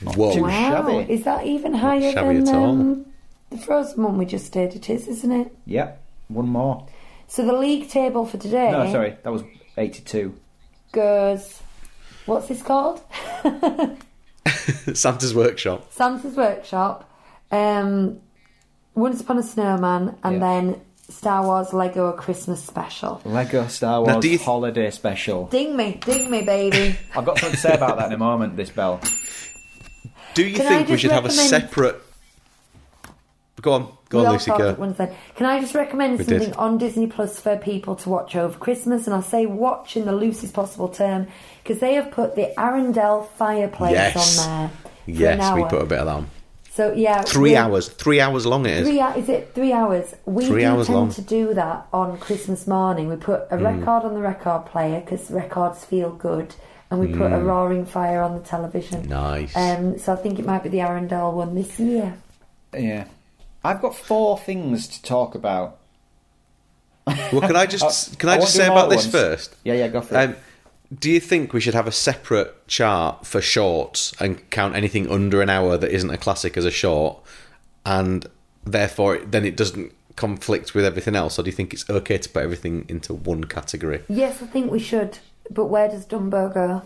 [0.03, 0.33] Whoa.
[0.33, 1.13] too Wow, shabby.
[1.13, 2.63] is that even higher than at all.
[2.71, 3.05] um,
[3.51, 4.75] the Frozen one we just did?
[4.75, 5.55] It is, isn't it?
[5.67, 6.87] Yep, one more.
[7.27, 9.43] So the league table for today No, sorry, that was
[9.77, 10.35] eighty-two.
[10.91, 11.61] goes.
[12.25, 13.01] What's this called?
[14.93, 15.91] Santa's Workshop.
[15.93, 17.07] Santa's Workshop,
[17.51, 18.19] um,
[18.95, 20.39] Once Upon a Snowman, and Yeah.
[20.39, 23.21] then Star Wars Lego Christmas Special.
[23.25, 25.45] Lego Star Wars do you th- Holiday Special.
[25.47, 26.95] Ding me, ding me, baby.
[27.15, 28.55] I've got something to say about that in a moment.
[28.57, 28.99] This bell.
[30.33, 32.01] Do you Can I think we just should have a recommend- separate?
[33.61, 34.45] Go on, go We on, all Lucy.
[34.51, 34.69] talked Go.
[34.69, 35.11] at once then.
[35.35, 36.55] Can I just recommend We something did.
[36.57, 39.05] on Disney Plus for people to watch over Christmas?
[39.07, 41.27] And I'll say watch in the loosest possible term
[41.63, 44.39] because they have put the Arendelle fireplace Yes.
[44.39, 44.69] on there.
[44.69, 45.69] For an Yes, we hour.
[45.69, 46.27] put a bit of that on.
[46.75, 47.87] So yeah, Three we- hours.
[47.87, 48.87] Three hours long it is.
[48.87, 50.13] Three, is it three hours?
[50.25, 51.09] We Three do hours tend long.
[51.13, 53.07] to do that on Christmas morning.
[53.07, 53.63] We put a Mm.
[53.79, 56.53] record on the record player because records feel good,
[56.91, 57.45] and we put a Mm.
[57.45, 59.07] roaring fire on the television.
[59.07, 59.55] Nice.
[59.55, 62.15] Um, so I think it might be the Arendelle one this year.
[62.77, 63.05] Yeah.
[63.63, 65.77] I've got four things to talk about.
[67.07, 69.55] well, can I just can I, I just say about at this first?
[69.63, 70.17] Yeah, yeah, go for it.
[70.17, 70.35] Um,
[70.99, 75.41] do you think we should have a separate chart for shorts and count anything under
[75.41, 77.17] an hour that isn't a classic as a short,
[77.85, 78.27] and
[78.63, 81.37] therefore then it doesn't conflict with everything else?
[81.39, 84.01] Or do you think it's okay to put everything into one category?
[84.07, 85.19] Yes, I think we should.
[85.49, 86.81] But where does Dumbo go?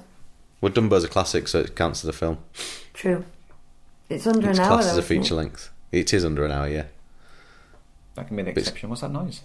[0.61, 2.39] Well, Dumbo's a classic, so it counts as a film.
[2.93, 3.23] True.
[4.09, 4.71] It's under It's an hour.
[4.73, 5.21] classed as a isn't it?
[5.21, 5.69] feature length.
[5.91, 6.85] It is under an hour, yeah.
[8.15, 8.89] That can be the exception.
[8.89, 9.41] What's that noise?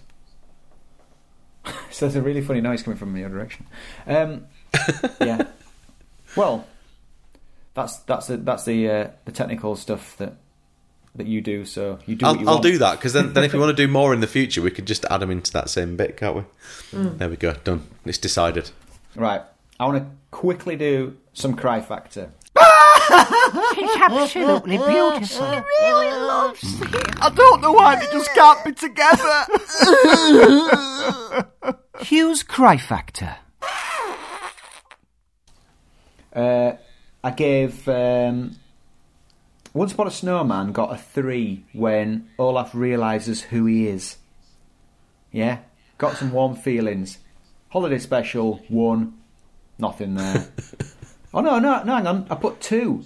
[1.91, 3.65] so there's a really funny noise coming from your direction.
[4.07, 4.45] Um,
[5.21, 5.47] yeah.
[6.35, 6.67] Well,
[7.75, 10.33] that's that's the that's the uh, the technical stuff that
[11.15, 11.63] that you do.
[11.63, 12.25] So you do.
[12.25, 12.63] what you I'll, I'll want.
[12.63, 14.69] do that because then, then if we want to do more in the future, we
[14.69, 16.41] could just add them into that same bit, can't we?
[16.91, 17.17] Mm.
[17.19, 17.87] There we go, done.
[18.03, 18.71] It's decided.
[19.15, 19.43] Right.
[19.79, 22.31] I want to quickly do some cry factor.
[23.77, 25.63] It's absolutely beautiful.
[25.81, 27.21] really loves it.
[27.21, 29.45] I don't know why they just can't be together.
[32.01, 33.37] Hugh's Cry Factor.
[36.33, 36.73] Uh,
[37.23, 38.57] I gave um,
[39.73, 44.17] Once Upon a Snowman got a three when Olaf realizes who he is.
[45.31, 45.59] Yeah,
[45.97, 47.19] got some warm feelings.
[47.69, 49.17] Holiday special one,
[49.77, 50.47] nothing there.
[51.33, 52.27] oh no, no, no, hang on.
[52.29, 53.03] I put two.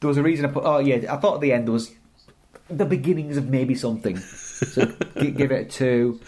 [0.00, 0.64] There was a reason I put.
[0.64, 1.92] Oh yeah, I thought at the end there was
[2.68, 4.16] the beginnings of maybe something.
[4.16, 4.86] So
[5.20, 6.20] g- give it a two.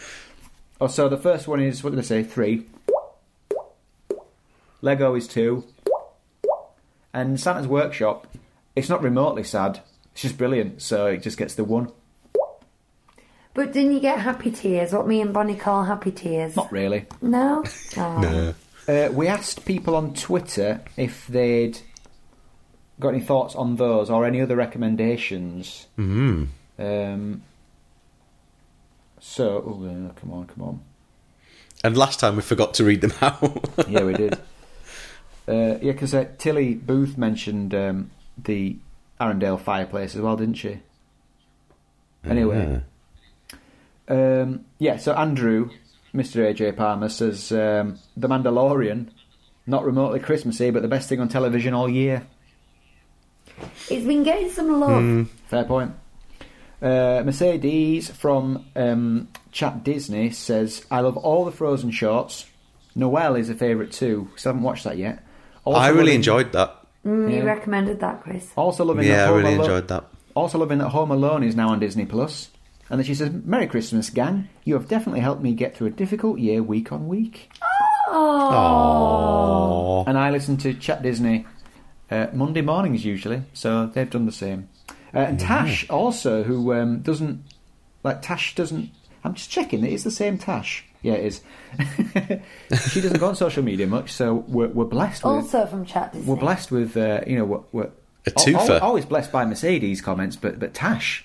[0.81, 2.23] Oh, so the first one is what did I say?
[2.23, 2.67] Three.
[4.81, 5.65] Lego is two.
[7.13, 8.29] And Santa's Workshop,
[8.77, 9.81] it's not remotely sad.
[10.13, 10.83] It's just brilliant.
[10.83, 11.91] So it just gets the one.
[13.55, 14.93] But didn't you get happy tears?
[14.93, 16.55] What me and Bonnie call happy tears?
[16.55, 17.07] Not really.
[17.21, 17.65] No.
[17.97, 18.55] Oh.
[18.87, 21.79] Uh, we asked people on Twitter if they'd
[23.01, 25.87] got any thoughts on those or any other recommendations.
[25.99, 26.49] Mm.
[26.79, 27.43] Um,
[29.29, 30.81] so, oh, uh, come on, come on.
[31.85, 33.69] And last time we forgot to read them out.
[33.87, 34.35] Yeah, we did.
[35.47, 38.11] uh, yeah, because uh, Tilly Booth mentioned um,
[38.43, 38.79] the
[39.21, 40.81] Arendelle fireplace as well, didn't she?
[42.25, 42.81] Anyway.
[44.09, 45.71] Um, yeah, so Andrew,
[46.15, 46.53] Mr.
[46.53, 49.09] AJ Palmer, says um, The Mandalorian,
[49.67, 52.27] not remotely Christmassy, but the best thing on television all year.
[53.91, 55.29] It's been getting some love.
[55.49, 55.93] Fair point.
[56.81, 62.47] Uh, Mercedes from um, Chat Disney says, I love all the Frozen shorts.
[62.95, 65.25] Noel is a favourite too, because I haven't watched that yet.
[65.65, 66.75] Also I really loving- enjoyed that.
[67.07, 68.51] Mm, You recommended that, Chris.
[68.57, 70.05] Also loving Yeah, that I Home really Alo- enjoyed that.
[70.35, 72.51] Also loving that Home Alone is now on Disney Plus.
[72.91, 74.49] And then she says, Merry Christmas, gang.
[74.65, 77.51] You have definitely helped me get through a difficult year week on week.
[78.09, 80.05] Aww.
[80.07, 81.45] And I listen to Chat Disney
[82.11, 84.69] uh, Monday mornings usually, so they've done the same.
[85.15, 87.43] Uh, and Tash also, who um, doesn't
[88.05, 88.91] like Tash doesn't.
[89.25, 89.85] I'm just checking.
[89.85, 90.85] It is the same Tash.
[91.03, 91.41] Yeah, it is.
[92.91, 95.33] she doesn't go on social media much, so we're, we're blessed with.
[95.33, 96.29] Also from Chat Disney.
[96.29, 97.91] We're blessed with, uh, you know, we're, we're
[98.27, 98.55] A twofer.
[98.55, 101.25] al- al- always blessed by Mercedes comments, but but Tash,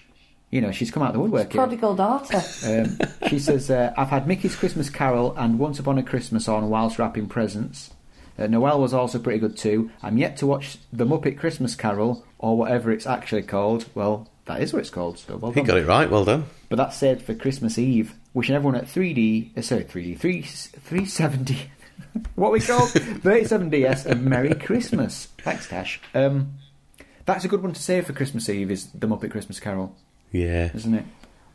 [0.52, 1.60] you know, she's come out of the woodwork here.
[1.62, 2.42] Prodigal daughter.
[2.68, 6.70] Um, she says, uh, I've had Mickey's Christmas Carol and Once Upon a Christmas on
[6.70, 7.90] whilst wrapping presents.
[8.38, 9.92] Uh, Noel was also pretty good too.
[10.02, 13.86] I'm yet to watch The Muppet Christmas Carol, or whatever it's actually called.
[13.94, 15.66] Well, that is what it's called, so well He done.
[15.68, 16.10] got it right.
[16.10, 16.46] Well done.
[16.70, 18.14] But that's said for Christmas Eve.
[18.34, 21.70] Wishing everyone at 3D, uh, sorry, 3D, 3, 370,
[22.36, 25.28] what we call 37DS, a Merry Christmas.
[25.40, 26.02] Thanks, Tash.
[26.14, 26.54] Um,
[27.26, 29.96] that's a good one to say for Christmas Eve, is The Muppet Christmas Carol,
[30.32, 30.72] Yeah.
[30.74, 31.06] isn't it?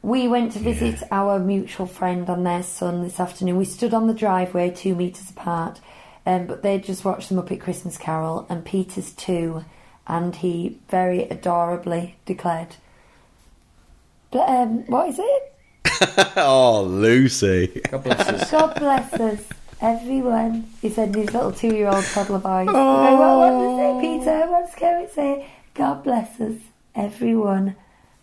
[0.03, 3.57] We went to visit our mutual friend and their son this afternoon.
[3.57, 5.81] We stood on the driveway two metres apart,
[6.29, 9.65] um, but they just watched the Muppet Christmas Carol, and Peter's too,
[10.07, 12.77] and he very adorably declared,
[14.31, 15.55] "But, um, What is it?
[16.37, 17.81] oh, Lucy.
[17.91, 18.51] God bless us.
[18.51, 19.43] God bless us,
[19.81, 20.69] everyone.
[20.83, 22.69] He said in his little two year old toddler voice.
[22.69, 24.51] He goes, what, what does it say, Peter?
[24.51, 25.47] What does Kermit say?
[25.73, 26.57] God bless us,
[26.95, 27.75] everyone.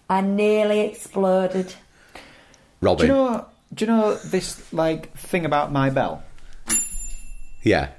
[0.08, 1.74] I nearly exploded.
[2.84, 3.46] Do you know?
[3.74, 6.24] Do you know this like thing about my bell?
[7.66, 7.90] Yeah.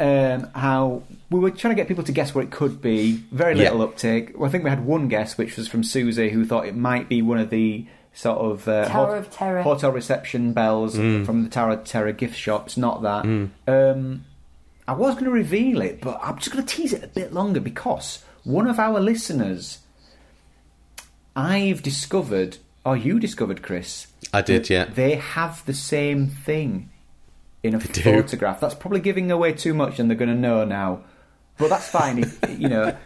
[0.00, 3.22] Um, how we were trying to get people to guess what it could be.
[3.30, 3.64] Very Yeah.
[3.64, 4.32] little uptake.
[4.36, 7.08] Well, I think we had one guess, which was from Susie, who thought it might
[7.08, 9.62] be one of the sort of uh, Tower hot- of Terror.
[9.62, 12.76] hotel reception bells from the Tower of Terror gift shops.
[12.78, 13.24] Not that.
[13.68, 14.24] Um,
[14.88, 17.32] I was going to reveal it, but I'm just going to tease it a bit
[17.34, 19.78] longer because one of our listeners
[21.36, 24.06] I've discovered, or you discovered, Chris.
[24.32, 24.84] I did, yeah.
[24.86, 26.90] They have the same thing
[27.62, 28.60] in a photograph.
[28.60, 31.04] That's probably giving away too much, and they're going to know now.
[31.58, 32.96] But that's fine, if, you know.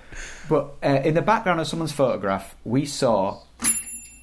[0.48, 3.40] But uh, in the background of someone's photograph, we saw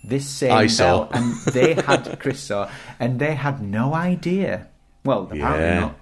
[0.04, 1.06] this same I saw.
[1.06, 2.70] bell, and they had Chris saw,
[3.00, 4.68] and they had no idea.
[5.04, 5.80] Well, apparently Yeah.
[5.80, 5.96] not.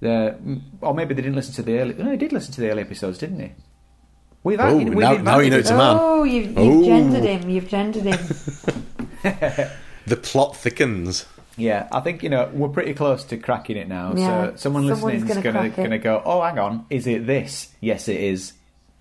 [0.00, 1.94] The, or maybe they didn't listen to the early.
[1.94, 3.54] No, they did listen to the early episodes, didn't they?
[4.42, 5.96] We've Oh, we've now- now you know it's a man.
[6.00, 6.84] Oh, you've, you've Oh.
[6.84, 7.48] gendered him.
[7.50, 8.18] You've gendered him.
[10.06, 11.24] The plot thickens.
[11.56, 14.14] Yeah, I think you know we're pretty close to cracking it now.
[14.14, 16.22] Yeah, so someone someone's listening is gonna gonna gonna go.
[16.24, 17.72] Oh, hang on, is it this?
[17.80, 18.54] Yes, it is.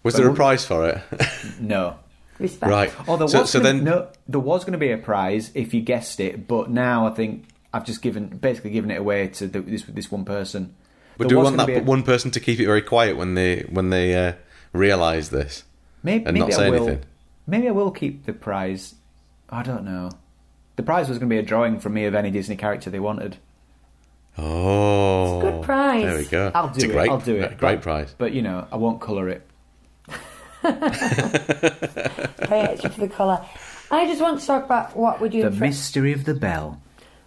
[0.03, 1.01] Was But there a prize for it?
[1.59, 1.97] No.
[2.39, 2.69] Respect.
[2.71, 2.93] right.
[3.07, 5.51] Oh, there so, was so gonna, then, no, there was going to be a prize
[5.53, 9.27] if you guessed it, but now I think I've just given basically given it away
[9.29, 10.75] to the, this this one person.
[11.17, 13.35] but There do we want that a- one person to keep it very quiet when
[13.35, 14.33] they when they uh,
[14.73, 15.63] realise this?
[16.01, 17.05] maybe, and maybe not say I will, anything?
[17.47, 18.95] Maybe I will keep the prize.
[19.49, 20.09] I don't know.
[20.75, 22.99] The prize was going to be a drawing from me of any Disney character they
[22.99, 23.37] wanted.
[24.37, 26.03] Oh, It's a good prize.
[26.03, 26.51] There we go.
[26.55, 26.91] I'll do it's a it.
[26.93, 27.57] great, I'll do it.
[27.57, 28.15] Great But- prize.
[28.17, 29.45] But you know, I won't colour it.
[30.63, 33.45] Pay extra for the colour.
[33.91, 36.81] I just want to talk about what we're doing The for mystery of the bell.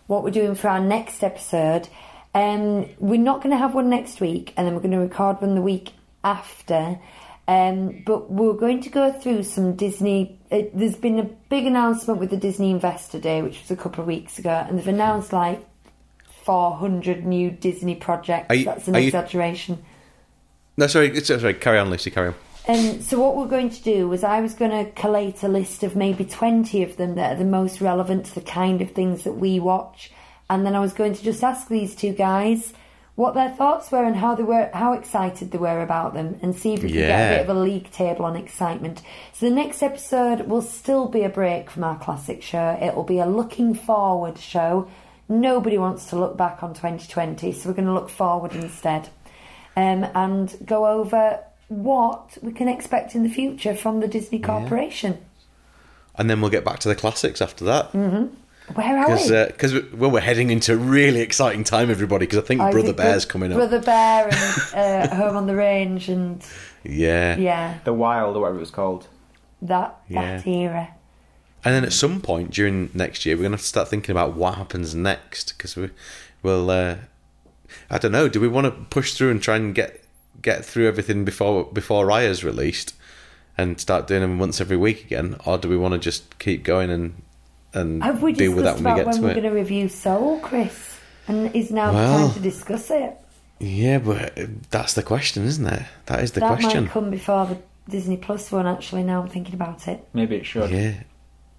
[0.07, 1.89] what we're doing for our next episode.
[2.35, 5.41] Um, we're not going to have one next week, and then we're going to record
[5.41, 5.93] one the week
[6.25, 6.99] after.
[7.49, 10.39] Um, but we're going to go through some Disney.
[10.51, 14.01] Uh, there's been a big announcement with the Disney Investor Day, which was a couple
[14.01, 15.65] of weeks ago, and they've announced like
[16.45, 18.55] 400 new Disney projects.
[18.57, 19.79] You- That's an are you- exaggeration.
[20.77, 21.55] No, sorry, it's, sorry.
[21.55, 22.11] Carry on, Lucy.
[22.11, 22.35] Carry on.
[22.69, 25.85] Um, so what we're going to do was I was going to collate a list
[25.85, 29.23] of maybe 20 of them that are the most relevant to the kind of things
[29.23, 30.11] that we watch.
[30.51, 32.73] And then I was going to just ask these two guys
[33.17, 36.55] what their thoughts were and how they were, how excited they were about them and
[36.55, 39.01] see if we can get a bit of a league table on excitement.
[39.33, 42.79] So the next episode will still be a break from our classic show.
[42.81, 44.89] It will be a looking forward show.
[45.29, 49.09] Nobody wants to look back on 2020, so we're going to look forward instead
[49.77, 55.19] um, and go over what we can expect in the future from the Disney Corporation.
[56.17, 57.93] And then we'll get back to the classics after that.
[57.93, 58.31] Mm.
[58.75, 59.81] Where are Because we?
[59.81, 62.27] uh, well, we're heading into a really exciting time, everybody.
[62.27, 63.59] Because I think I Brother think Bear's coming up.
[63.59, 64.75] Brother Bear and
[65.11, 66.45] uh, Home on the Range and
[66.83, 67.37] Yeah.
[67.37, 69.07] yeah, The Wild, or whatever it was called.
[69.63, 70.39] that Yeah.
[70.39, 70.89] that era.
[71.65, 74.13] And then at some point during next year, we're going to have to start thinking
[74.13, 75.57] about what happens next.
[75.57, 75.91] Because we,
[76.43, 76.97] will uh,
[77.91, 78.29] I don't know.
[78.29, 80.03] Do we want to push through and try and get
[80.43, 82.95] get through everything before before Raya's released,
[83.57, 86.63] and start doing them once every week again, or do we want to just keep
[86.63, 87.23] going and
[87.77, 89.35] and Have we deal with that discussed when we about get when to we're it?
[89.35, 90.99] going to review Soul, Chris?
[91.29, 93.17] And is now Well- time to discuss it?
[93.59, 95.83] Yeah, but uh, that's the question, isn't it?
[96.07, 96.85] That is the that question.
[96.85, 97.57] might come before the
[97.89, 98.67] Disney Plus one.
[98.67, 100.07] Actually, now I'm thinking about it.
[100.13, 100.71] Maybe it should.
[100.71, 100.93] Yeah,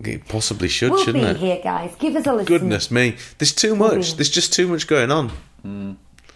[0.02, 1.38] it possibly should, we'll shouldn't be it?
[1.38, 1.96] here, guys.
[1.98, 2.46] Give us a listen.
[2.46, 4.14] Goodness me, there's too much.
[4.16, 5.32] There's just too much going on.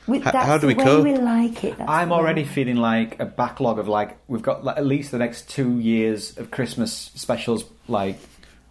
[0.07, 1.03] We, H- that's how do we the way cope?
[1.03, 1.77] we like it.
[1.77, 4.85] That's I'm the way- already feeling like a backlog of like we've got like, at
[4.85, 8.17] least the next two years of Christmas specials like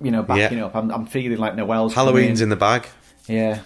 [0.00, 0.66] you know backing Yeah.
[0.66, 0.74] up.
[0.76, 2.42] I'm, I'm feeling like Noel's Halloween's coming.
[2.44, 2.86] in the bag.
[3.26, 3.60] yeah.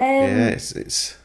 [0.00, 1.16] Um, yeah, it's it's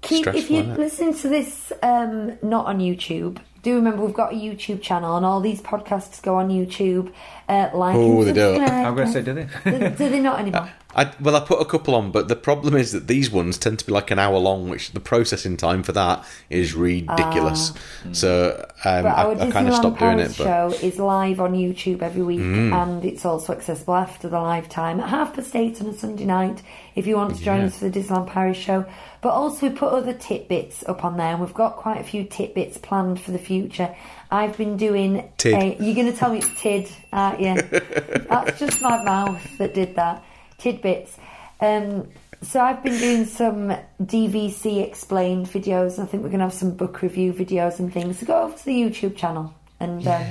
[0.00, 0.78] keep if you're isn't it?
[0.78, 3.38] listening to this um, not on YouTube.
[3.62, 7.12] Do remember we've got a YouTube channel and all these podcasts go on YouTube.
[7.48, 8.56] Uh, like Oh, and they do.
[8.56, 8.86] subscribe.
[8.86, 9.46] I'm going to say, do they?
[9.70, 10.68] do, do they not anymore?
[10.94, 13.78] I, well, I put a couple on, but the problem is that these ones tend
[13.78, 17.72] to be like an hour long, which the processing time for that is ridiculous.
[18.12, 20.34] So um, I, I kind of stopped doing it.
[20.36, 20.80] But Mm.
[20.80, 25.00] show is live on YouTube every week, and it's also accessible after the live time
[25.00, 26.62] at half past eight on a Sunday night.
[26.94, 27.66] If you want to join Yeah.
[27.66, 28.84] us for the Disneyland Paris show,
[29.22, 32.24] but also we put other tidbits up on there, and we've got quite a few
[32.24, 33.94] tidbits planned for the future.
[34.30, 35.30] I've been doing.
[35.38, 35.54] Tid.
[35.54, 37.54] A, you're going to tell me it's tid, aren't you?
[38.28, 40.22] That's just my mouth that did that.
[40.62, 41.16] Tidbits.
[41.60, 42.08] Um,
[42.40, 45.98] so I've been doing some DVC explained videos.
[45.98, 48.18] I think we're going to have some book review videos and things.
[48.20, 50.24] So go over to the YouTube channel and um,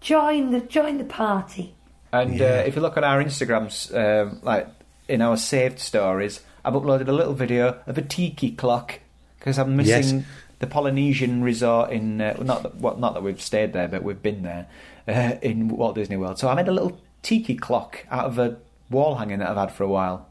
[0.00, 1.74] join the join the party.
[2.12, 4.66] And uh, if you look at our Instagrams, um, like
[5.08, 8.98] in our saved stories, I've uploaded a little video of a tiki clock
[9.38, 10.26] because I'm missing Yes.
[10.58, 14.22] the Polynesian resort in uh, not that, well, not that we've stayed there, but we've
[14.22, 14.66] been there
[15.08, 16.38] uh, in Walt Disney World.
[16.38, 18.58] So I made a little tiki clock out of a
[18.90, 20.26] wall hanging that I've had for a while.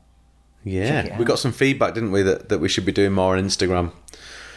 [0.63, 3.43] Yeah, we got some feedback, didn't we, that, that we should be doing more on
[3.43, 3.93] Instagram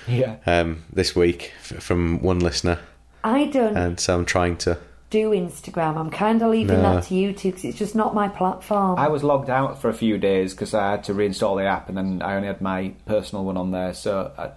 [0.09, 0.37] Yeah.
[0.47, 2.81] um, this week f- from one listener,
[3.23, 4.79] I don't and so I'm trying to.
[5.11, 5.97] do Instagram.
[5.97, 6.95] I'm kind of leaving No.
[6.97, 8.99] that to you two because it's just not my platform.
[8.99, 11.89] I was logged out for a few days because I had to reinstall the app,
[11.89, 13.95] and then I only had my personal one on there.
[13.95, 14.51] So, I,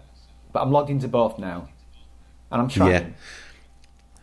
[0.52, 1.68] but I'm logged into both now,
[2.52, 2.92] and I'm trying.
[2.92, 3.06] Yeah.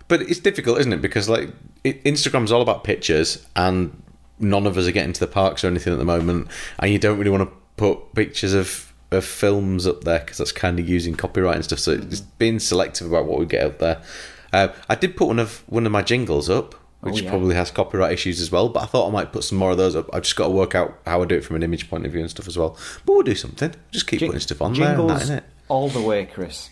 [0.08, 1.00] But it's difficult, isn't it?
[1.02, 1.50] Because like
[1.84, 4.02] it, Instagram's all about pictures, and
[4.42, 6.98] none of us are getting to the parks or anything at the moment, and you
[6.98, 10.88] don't really want to put pictures of of films up there because that's kind of
[10.88, 11.78] using copyright and stuff.
[11.78, 14.02] So it's being selective about what we get up there.
[14.52, 17.30] Uh, I did put one of one of my jingles up, which yeah.
[17.30, 18.68] probably has copyright issues as well.
[18.68, 20.08] But I thought I might put some more of those up.
[20.12, 22.12] I've just got to work out how I do it from an image point of
[22.12, 22.76] view and stuff as well.
[23.04, 23.74] But we'll do something.
[23.90, 26.70] Just keep Jing- putting stuff on there, jingles that, all the way, Chris.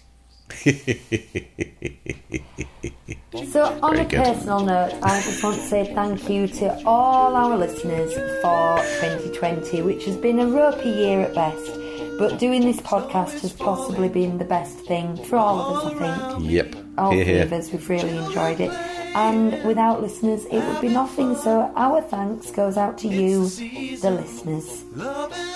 [3.53, 4.25] So, on Very a good.
[4.25, 9.83] personal note, I just want to say thank you to all our listeners for 2020,
[9.83, 11.71] which has been a ropey year at best.
[12.19, 15.99] But doing this podcast has possibly been the best thing for all of us, I
[16.39, 16.51] think.
[16.51, 16.77] Yep.
[16.99, 18.71] All Here, three of us, we've really enjoyed it.
[19.15, 21.35] And without listeners, it would be nothing.
[21.37, 24.85] So, our thanks goes out to you, the listeners.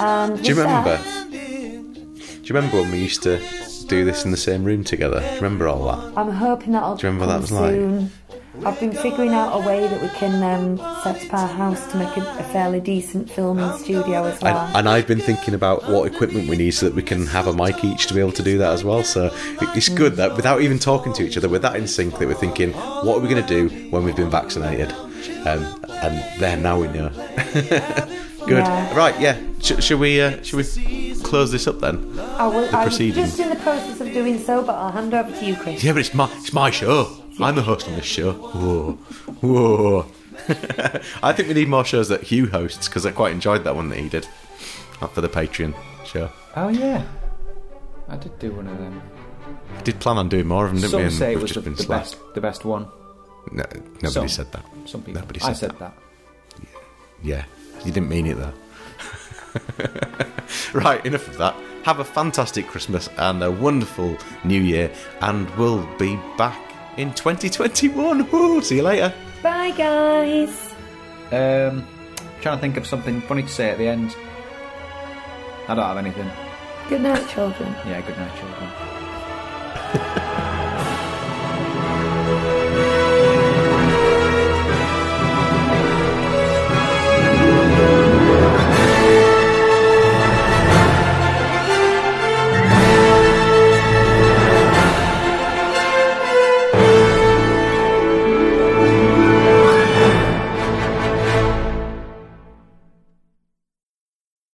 [0.01, 0.97] And Do you remember?
[0.97, 3.39] that, Do you remember when we used to
[3.89, 5.21] do this in the same room together?
[5.21, 6.19] Do you remember all that?
[6.19, 8.11] I'm hoping that'll Do you remember that was like?
[8.65, 11.97] I've been figuring out a way that we can um, set up our house to
[11.99, 14.57] make a, a fairly decent filming studio as well.
[14.69, 17.49] And, and I've been thinking about what equipment we need so that we can have
[17.49, 19.03] a mic each to be able to do that as well.
[19.03, 22.17] So it- it's good that without even talking to each other, we're that in sync
[22.21, 24.93] that we're thinking, what are we going to do when we've been vaccinated?
[24.93, 27.11] Um, and there, now we know.
[28.47, 28.59] good.
[28.65, 28.95] Yeah.
[28.97, 29.41] Right, yeah.
[29.61, 30.21] Sh- shall we?
[30.21, 32.19] Uh, shall we close this up then?
[32.19, 33.29] I will, the I'm proceedings.
[33.29, 35.83] just in the process of doing so, but I'll hand over to you, Chris.
[35.83, 37.21] Yeah, but it's my it's my show.
[37.41, 38.33] I'm the host on this show.
[38.33, 38.93] Whoa,
[39.41, 40.07] whoa.
[41.23, 43.89] I think we need more shows that Hugh hosts because I quite enjoyed that one
[43.89, 44.27] that he did
[45.13, 45.75] for the Patreon
[46.05, 46.31] show.
[46.57, 47.05] Oh yeah,
[48.09, 49.03] I did do one of them.
[49.77, 50.99] I did plan on doing more of them, didn't we?
[50.99, 52.87] Some And say it we've was just the, been the best, the best one.
[53.53, 53.65] No,
[54.03, 54.29] nobody Some.
[54.29, 54.65] said that.
[54.87, 55.21] Some people.
[55.21, 55.97] Nobody I said said that.
[57.23, 57.45] Yeah,
[57.85, 58.53] you didn't mean it though.
[60.75, 61.55] right, enough of that.
[61.85, 66.59] Have a fantastic Christmas and a wonderful New Year, and we'll be back
[66.97, 68.31] in 2021.
[68.33, 69.13] Woo, see you later.
[69.43, 70.75] Bye, guys.
[71.31, 71.87] Um,
[72.41, 74.17] trying to think of something funny to say at the end.
[75.69, 76.31] I don't have anything.
[76.89, 77.71] Good night, children.
[77.87, 80.21] Yeah, good night, children.